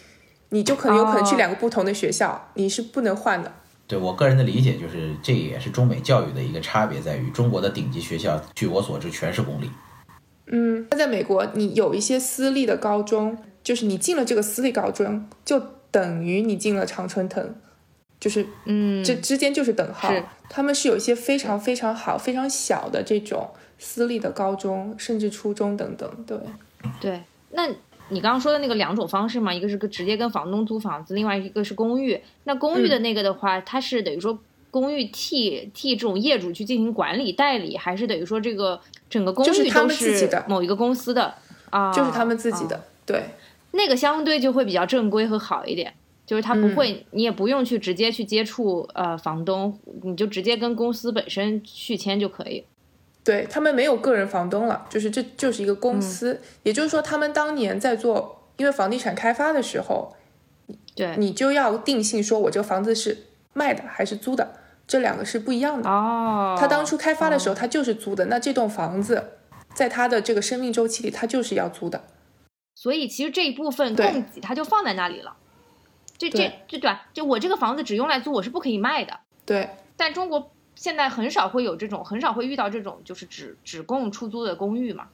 [0.48, 3.52] 你就可能有可能去哦两个不同的学校，你是不能换的。
[3.86, 9.70] 对我个人的理解就是，这也是中美教育的一个差别，在于中国的顶级学校，据我所知全是公立。
[10.48, 15.60] 嗯，那在美国，你有一些私立的高中，就是你进了这个私立高中，就
[15.90, 17.54] 等于你进了常春藤，
[18.18, 20.24] 就是嗯，这之间就是等号是。
[20.48, 23.48] 他们是有一些非常非常好、非常小的这种
[23.78, 26.10] 私立的高中，甚至初中等等。
[26.26, 26.38] 对，
[27.00, 27.22] 对。
[27.52, 27.68] 那
[28.08, 32.20] 你刚刚说的那个两种方式嘛，一个是直接跟房东租房子，另外一个是公寓。
[32.44, 34.38] 那公寓的那个的话，它是等于说
[34.70, 41.34] 公寓替替这种业主去进行管理代理，还是等于说这个整个公就是他们寓都是自己的某一个公司的
[41.70, 41.92] 啊？
[41.92, 42.76] 就是他们自己的。
[42.76, 43.20] 啊对，
[43.72, 45.92] 那个相对就会比较正规和好一点。
[46.24, 52.64] 就是它不会，你也不用去直接去接触呃房东，你就直接跟公司本身续签就可以。
[53.24, 56.40] 对他们没有个人房东了，就是这就是一个公司。
[56.62, 60.14] 也就是说，他们当年在做，因为房地产开发的时候，
[60.94, 64.54] 对，你就要定性说我这个房子是卖的还是租的，
[64.86, 65.90] 这两个是不一样的。
[65.90, 69.32] 哦，他当初开发的时候，他就是租的，那这栋房子
[69.74, 72.04] 在他的这个生命周期里，他就是要租的。
[72.74, 75.36] 所以其实这一部分供给它就放在那里了。
[76.18, 77.06] 这这对这对吧？
[77.12, 79.20] 就我这个房子只用来租，我是不可以卖的。
[79.44, 85.08] 对，但中国现在很少会有这种，很少会遇到这种就是只只供出租的公寓嘛。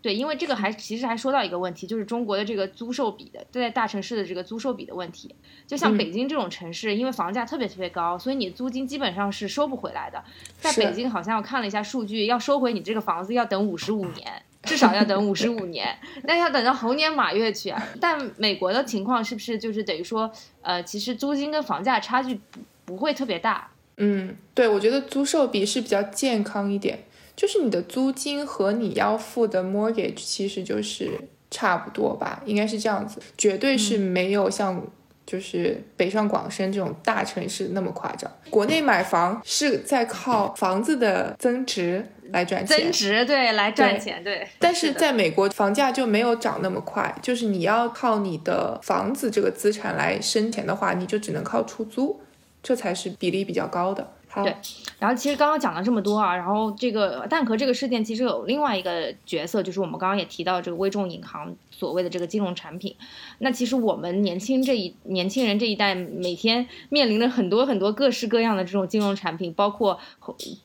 [0.00, 5.34] 对，因为这个还其实还说到一个问题，就是中国的这个租售比的，在大城市的这个租售比的问题。
[5.66, 10.22] 就像嗯北京这种城市，因为房价特别特别高，所以你租金基本上是收不回来的。
[10.58, 14.42] 在北京好像我看了一下数据，要收回你这个房子要等五十五年。
[14.62, 17.80] 至少要等五十五年，那要等到猴年马月去啊！
[18.00, 20.28] 但美国的情况是不是就是等于说，
[20.60, 23.70] 呃，其实租金跟房价差距不不会特别大？
[23.98, 26.98] 嗯，对，我觉得租售比是比较健康一点，
[27.36, 31.10] 就是你的租金和你要付的 mortgage 其实就是
[31.50, 34.82] 差不多吧，应该是这样子，绝对是没有像
[35.26, 38.30] 就是北上广深这种大城市那么夸张。
[38.48, 52.20] 国内买房是在靠房子的增值来赚钱，增值对来赚钱对，但是在美国，房价就没有涨那么快，就是你要靠你的房子这个资产来生钱的话，你就只能靠出租，
[52.62, 54.12] 这才是比例比较高的。
[54.36, 54.54] 好，对
[54.98, 62.94] 然后其实刚刚讲了这么多啊，然后这个蛋壳这个事件其实有另外一个角色，就是我们刚刚也提到这个微众银行所谓的这个金融产品。
[63.38, 69.98] 那其实我们年轻这一年轻人这一代，每天面临着很多很多各式各样的这种金融产品，包括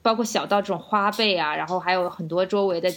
[0.02, 2.92] 包括小到这种花呗啊，然后还有很多周围的。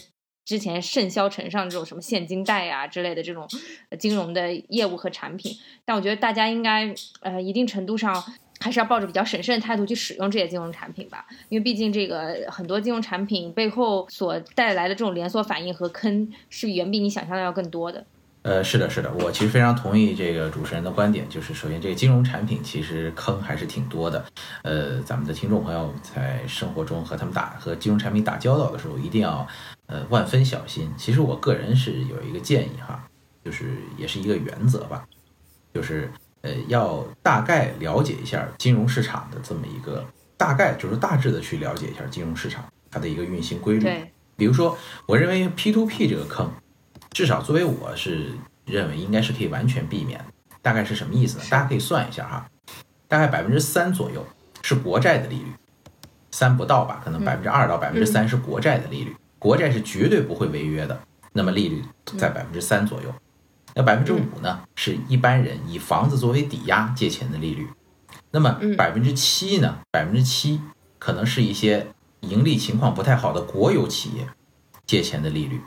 [0.46, 3.48] 之前盛销尘上这种什么现金贷啊之类的这种
[3.88, 5.56] 呃金融的业务和产品，
[5.86, 8.22] 但我觉得大家应该呃一定程度上
[8.64, 18.02] 还是要抱着比较审慎的态度去使用这些金融产品吧，因为毕竟这个很多金融产品背后所带来的这种连锁反应和坑是远比你想象的要更多的。
[18.40, 24.24] 呃，是的，是的，我其实非常同意这个主持人的观点，就是首先这个金融产品其实坑还是挺多的，
[24.62, 29.46] 呃，咱们的听众朋友在生活中和他们打和金融产品打交道的时候，一定要
[29.88, 30.90] 呃万分小心。
[30.96, 33.06] 其实我个人是有一个建议哈，
[33.44, 35.06] 就是也是一个原则吧，
[35.74, 36.10] 就是
[36.44, 40.04] 呃要大概了解一下金融市场的这么一个
[40.36, 43.80] 大概，就是大致的去了解一下金融市场它的一个运行规律。
[43.80, 44.76] 对，比如说，
[45.06, 46.52] 我认为 P to P 这个坑。
[47.10, 48.32] 至少作为我是
[48.64, 50.20] 认为应该是可以完全避免，
[50.60, 51.44] 大概是什么意思呢？
[51.48, 52.50] 大家可以算一下哈，
[53.06, 54.26] 大概百分之三左右
[54.62, 55.52] 是国债的利率，
[56.32, 61.00] 三不到吧，可能百分之二到百分之三是国债的利率，国债是绝对不会违约的，
[61.32, 61.84] 那么利率
[62.18, 63.14] 在百分之三左右。
[63.74, 67.68] 那百分之五呢，是一般人以房子作为抵押借钱的利率，
[68.30, 70.60] 那么百分之七呢，百分之七
[70.98, 71.88] 可能是一些
[72.20, 74.28] 盈利情况不太好的国有企业
[74.86, 75.60] 借钱的利率。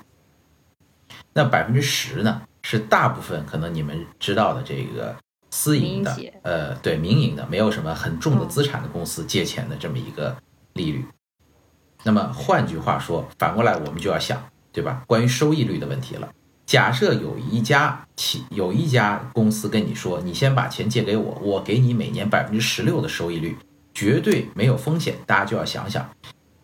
[1.33, 5.15] 那百分之十呢，是大部分可能你们知道的这个
[5.51, 10.35] 私营的，呃，对民营的，没有什么很重的资产的公司借钱的这么一个
[10.73, 11.05] 利率。
[12.03, 14.41] 那么换句话说，反过来我们就要想，
[14.71, 15.03] 对吧？
[15.07, 16.31] 关于收益率的问题了。
[16.67, 23.57] 假设有一家企有一家公司跟你说，你先把钱借给我，我给你每年百分之十六的收益率，
[23.95, 25.15] 绝对没有风险。
[25.25, 26.07] 大家就要想想，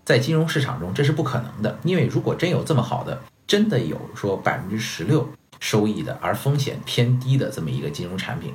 [0.05, 3.19] 在金融市场中这是不可能的，因为如果真有这么好的。
[3.45, 5.27] 真的有说百分之十六
[5.59, 8.53] 收益的，而风险偏低的这么一个金融产品，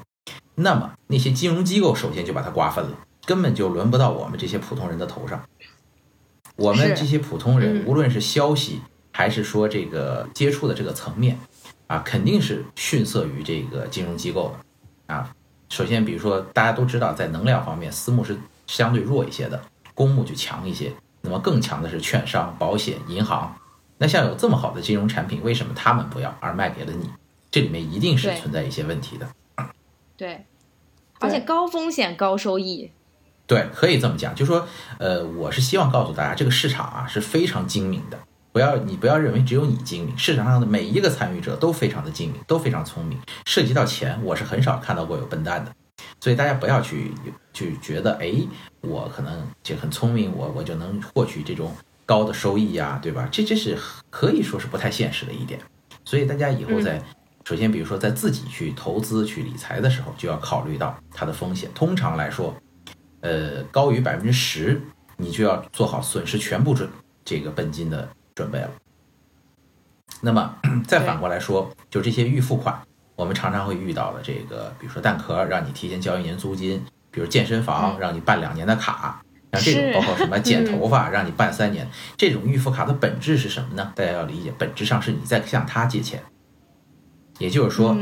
[0.55, 2.93] 那么那些金融机构首先就把它瓜分了，
[3.27, 5.45] 根本就轮不到我们这些普通人的头上。
[6.57, 8.81] 我们这些普通人，无论是消息
[9.19, 11.37] 还是说这个接触的这个层面，
[11.89, 15.12] 啊，肯定是逊色于这个金融机构的。
[15.12, 15.35] 啊，
[15.71, 18.39] 首先比如说大家都知道，在能量方面，私募是
[18.69, 19.61] 相对弱一些的，
[19.93, 20.93] 公募就强一些。
[21.23, 23.53] 那么更强的是券商、保险、银行。
[23.97, 27.11] 那像有这么好的金融产品，为什么他们不要而卖给了你？
[27.51, 29.29] 这里面一定是存在一些问题的。
[30.16, 30.47] 对，
[31.19, 32.93] 而且高风险高收益。
[33.49, 38.16] 对，可以这么讲，就说，呃，我是希望告诉大家，这个市场啊是非常精明的。
[38.53, 43.19] 不要你不要认为只有你精明，市场上的每一个参与者都非常的精明，都非常聪明。
[43.45, 45.73] 涉及到钱，我是很少看到过有笨蛋的。
[46.21, 47.13] 所以大家不要去
[47.53, 48.33] 去觉得，哎，
[48.81, 51.73] 我可能就很聪明，我我就能获取这种。
[52.09, 53.29] 高的收益呀，对吧？
[53.31, 53.77] 这这是
[54.09, 55.61] 可以说是不太现实的一点，
[56.07, 56.99] 所以大家以后在
[57.45, 61.69] 首先，比如说在自己去投资、去理财的时候，就要考虑到它的风险。
[61.75, 62.57] 通常来说，
[63.21, 64.81] 呃，高于百分之十，
[65.19, 66.89] 你就要做好损失全部准
[67.27, 68.70] 这个本金的准备了。
[70.20, 70.55] 那么
[70.86, 72.80] 再反过来说，就这些预付款，
[73.16, 79.20] 我们常常会遇到的这个，比如说蛋壳让你提前交一年租金，比如健身房让你办两年的卡。
[79.51, 83.93] 像这种包括什么剪头发， 让你办三年，这种预付卡的本质是什么呢？
[83.97, 86.22] 大家要理解，本质上是你在向他借钱。
[87.39, 87.97] 也就是说，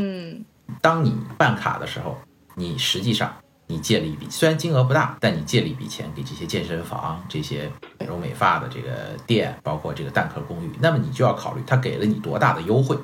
[0.82, 2.18] 当你办卡的时候，
[2.56, 3.32] 你实际上
[3.68, 12.96] 你借了一笔，虽然金额不大，但你借了一笔钱给这些健身房、这些美容美发的这个店，包括这个蛋壳公寓，那么你就要考虑他给了你多大的优惠。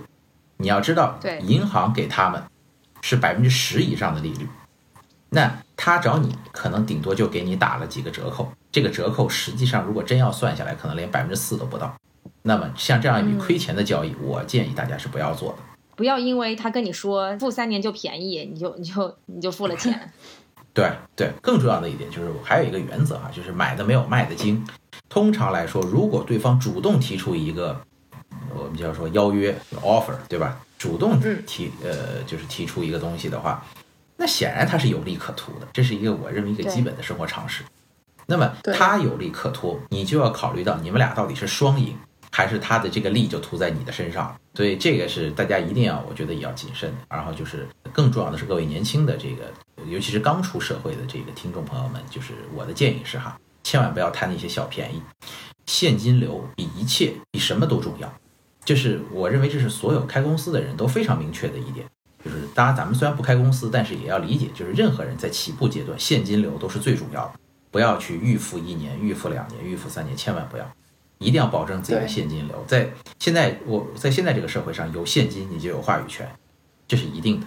[0.59, 2.41] 你要知道，对银行给他们
[3.01, 4.49] 是百分之十以上的利率。
[5.31, 11.93] 那他找你，可能顶多就给你打了几个折扣，这个折扣实际上如果真要算下来，可能连百分之四都不到。
[12.43, 15.59] 那么像这样一笔亏钱的交易，我建议大家是不要做的。
[15.97, 20.13] 不要因为他跟你说付三年就便宜，你就你就你就付了钱。
[20.75, 24.65] 对对，更重要的一点就是还有一个原则啊，就是买的没有卖的精。
[25.09, 27.79] 通常来说，如果对方主动提出一个
[28.55, 30.59] 我们叫说邀约 offer，对吧？
[30.79, 33.65] 主动提呃就是提出一个东西的话。
[34.17, 37.65] 那显然他是有利可图的，这是一个我认为一个基本的生活常识。
[38.27, 41.97] 那么他有利可图，你就要考虑到你们俩到底是双赢，
[42.31, 44.35] 还是他的这个利就图在你的身上。
[44.55, 46.95] 所以这个是大家一定要，我觉得也要谨慎。
[47.09, 49.53] 然后就是更重要的是，各位年轻的这个，
[49.89, 55.03] 尤其是刚出社会的这个听众朋友们，就是我的建议是哈，千万不要贪那些小便宜，
[55.67, 58.13] 现金流比一切比什么都重要。
[58.65, 61.87] 就是我认为这是所有开公司的人都非常明确的一点。
[62.25, 67.33] 就是当然，咱们虽然不开公司，但是也要理解，就是任何人在起步阶段，现金流都是最重要的。
[67.73, 70.73] 不要去预付一年、预付两年、预付三年，千万不要，
[71.19, 72.65] 一定要保证自己的现金流。
[72.69, 76.31] 在现在我在现在这个社会上，有现金你就有话语权，
[76.87, 77.47] 这是一定的。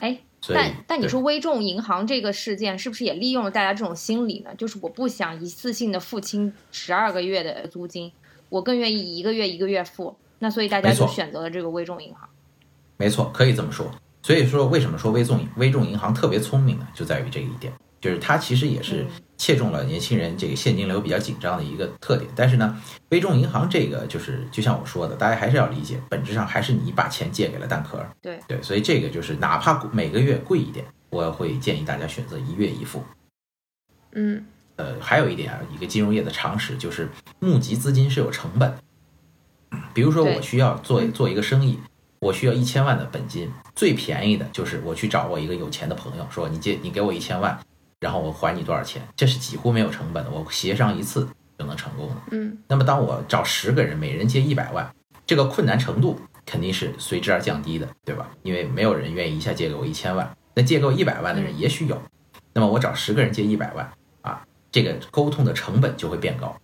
[0.00, 0.18] 哎，
[0.52, 4.50] 但但你说微众银行这个事件是不是也利用了大家这种心理呢？
[4.58, 8.12] 就是我不想一次性的付清十二个月的租金，
[8.48, 10.16] 我更愿意一个月一个月付。
[10.40, 12.28] 那所以大家就选择了这个微众银行。
[12.96, 13.90] 没错，可以这么说。
[14.22, 16.88] 所以说，为什么说微众微众银行特别聪明呢？
[16.94, 22.30] 就在于这一点，就是它其实也是切中了年轻人这个现金流比较紧张的一个特点。
[22.36, 22.80] 但是呢，
[23.10, 28.04] 微众银行这个就是就像我说的，大家还是要理解，本质上还是你把钱借给了蛋壳。
[28.22, 33.02] 对对，所以这个就是哪怕每个月贵一点，我会建议大家选择一月一付。
[34.12, 34.44] 嗯，
[34.76, 37.08] 呃，还有一点啊，一个金融业的常识就是
[37.40, 38.78] 募集资金是有成本的。
[39.92, 41.78] 比如说我需要做做一个生意，
[42.20, 47.58] 我需要一千万的本金，最便宜的就是我去找我一个有钱的朋友，说你借你给我一千万，
[48.00, 51.28] 然后我还你多少钱，这是几乎没有成本的，我协商一次
[51.58, 52.16] 就能成功的。
[52.32, 54.94] 嗯，那么当我找十个人，每人借一百万，
[55.26, 58.28] 这个困难程度肯定是随之而降低的，对吧？
[58.42, 62.00] 因为没有人愿意一下借给我一千万，那借给我一百万的人也许有，
[62.52, 63.90] 那么我找十个人借一百万
[64.22, 66.54] 啊，这个沟通的成本就会变高。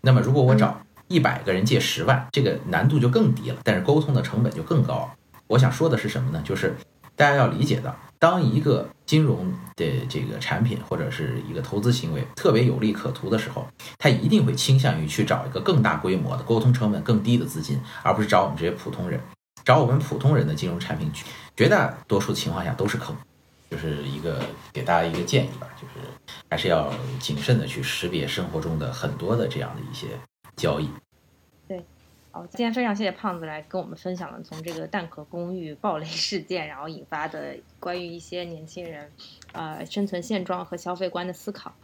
[0.00, 5.10] 那么如果我找一百个人借十万，这个难度就更低了，但是沟通的成本就更高。
[5.46, 6.42] 我想说的是什么呢？
[6.44, 6.76] 就是
[7.16, 13.66] 大家要理解到，当一个金融的这个产品或者是一个投资行为特别有利可图的时候，
[13.98, 19.20] 他一定会倾向于去找一个更大规模的、沟通成本更低的资金，而不是找我们这些普通人。
[19.64, 21.10] 找我们普通人的金融产品，
[21.56, 23.14] 绝大多数情况下都是坑。
[23.70, 24.40] 就是一个
[24.72, 26.08] 给大家一个建议吧，就是
[26.48, 26.90] 还是要
[27.20, 30.06] 谨慎的去识别生活中的很多的这样的一些
[30.56, 30.88] 交易。
[32.32, 39.10] 哦，今天非常谢谢胖子来跟我们分享了从这个蛋壳公寓暴雷事件，然后引发的关于一些年轻人
[39.52, 41.74] 呃生存现状和消费观的思考。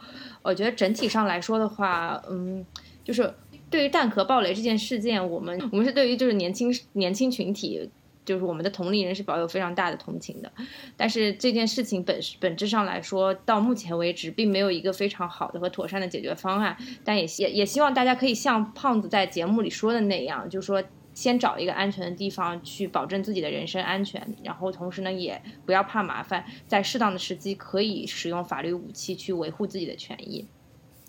[0.43, 2.65] 我觉得整体上来说的话，嗯，
[3.03, 3.35] 就是
[3.71, 7.91] 对于蛋壳暴雷这件事件，我们我们是对于就是年轻年轻群体。
[8.25, 10.51] 就是我们的同龄人是保有非常大的同情的，
[10.97, 16.77] 但是这件事情本本质上来说，到目前为止并没有一个非常好的和妥善的解决方案。
[17.05, 30.47] 但也也也希望大家可以像胖子在节目里说的那样，就是说先找一个安全的地方去保证自己的人身安全，然后同时呢也不要怕麻烦，在适当的时机可以使用法律武器去维护自己的权益。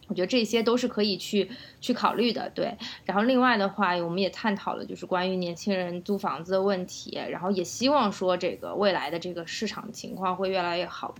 [0.08, 1.50] 我觉得这些都是可以去
[1.86, 2.76] 去考虑的，对。
[3.06, 11.14] 然后另外的话，我们也探讨了就是关于年轻人租房子的问题，然后也希望说这个未来的这个市场情况会越来越好，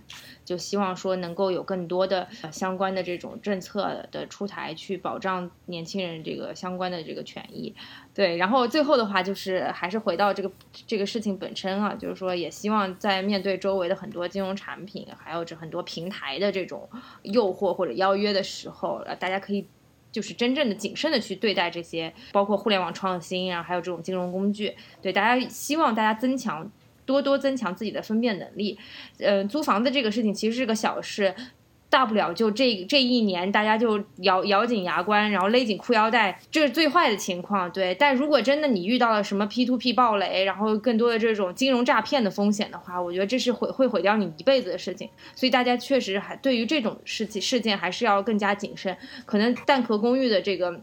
[0.44, 7.72] 就希望说能够有更多的相关的这种政策的出台，去保障年轻人这个相关的这个权益。
[8.12, 10.50] 对，然后最后的话就是还是回到这个
[10.86, 16.88] 这个事情本身啊，就是说也希望在面对周围的很多金融产品，还有这很多平台的这种
[17.22, 19.68] 诱惑或者邀约的时候，大家可以
[20.12, 24.74] 就是真正的谨慎的去对待这些，包括互联网创新啊，还有这种金融工具。
[25.02, 26.70] 对，大家希望大家增强
[27.04, 28.78] 多多增强自己的分辨能力。
[29.18, 31.34] 呃，租房子这个事情其实是个小事。
[31.96, 37.72] 大不了就这这一年，大家就咬咬紧牙关，然后勒紧裤腰带，这是最坏的情况。
[37.72, 45.08] 对，但如果真的你遇到了什么 P to P 暴雷，然后更多的这种金融诈骗的风险的话，我觉得这是毁会毁掉你一辈子的事情。
[45.34, 48.94] 所以大家确实还对于这种事情事件还是要更加谨慎。
[49.24, 50.78] 可能蛋壳公寓的这个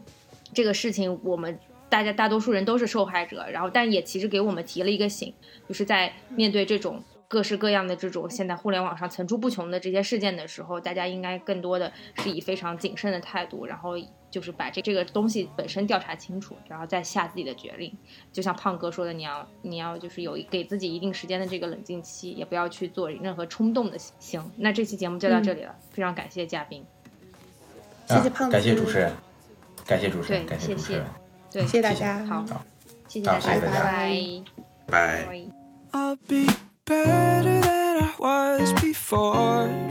[0.52, 1.56] 这个事情，我们
[1.88, 5.32] 大家大多数人都是受害者，然后但也其实给我们提了一个醒，
[5.68, 7.00] 就是在面对这种。
[7.34, 13.94] 各式各样的这种现在互联网上层出不穷的这些事件的时候，大家应该更多的是以非常谨慎的态度，然后
[14.30, 17.92] 就是把这这个东西本身调查清楚，然后再下自己的决定。
[18.32, 24.48] 就像胖哥说的，你要你要就是有给自己一定时间的这个冷静期，也不要去做任何冲动的行。
[24.58, 26.84] 那这期节目就到这里了，非常感谢嘉宾，
[28.06, 29.12] 谢谢胖哥，感谢主持人，
[29.84, 31.04] 感谢主持人，感谢主持人，
[31.50, 32.44] 对，谢谢大家，好，
[33.08, 34.38] 谢谢大家，拜
[34.86, 35.36] 拜。
[35.90, 36.63] 拜。
[36.86, 39.88] Better than I was before.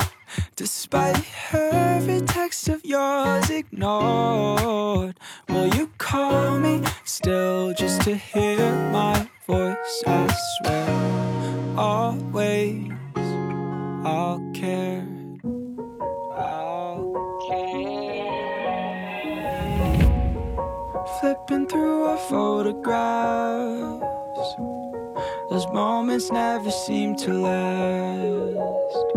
[0.56, 5.20] Despite every text of yours ignored,
[5.50, 8.60] will you call me still just to hear
[8.92, 10.04] my voice?
[10.06, 10.28] I
[10.58, 12.92] swear, always
[14.06, 15.08] I'll care.
[16.36, 18.04] I'll care.
[21.20, 24.04] Flipping through our photographs
[25.50, 29.14] those moments never seem to last.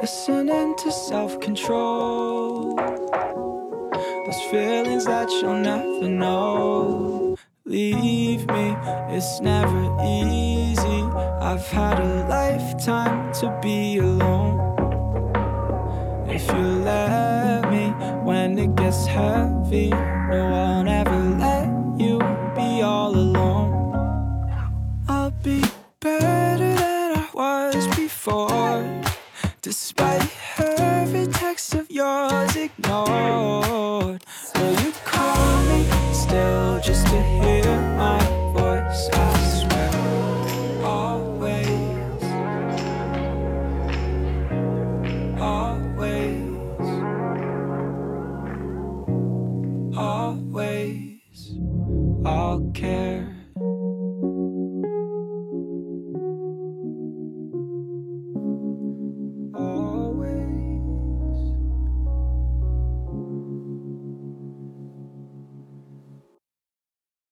[0.00, 2.76] Listening to self control.
[4.26, 7.36] Those feelings that you'll never know.
[7.64, 8.76] Leave me,
[9.08, 11.02] it's never easy.
[11.40, 14.60] I've had a lifetime to be alone.
[16.28, 17.88] If you let me
[18.24, 21.15] when it gets heavy, no one ever
[28.26, 29.02] for
[29.62, 34.24] Despite every text of yours ignored.
[34.56, 37.55] Will you call me still just to hear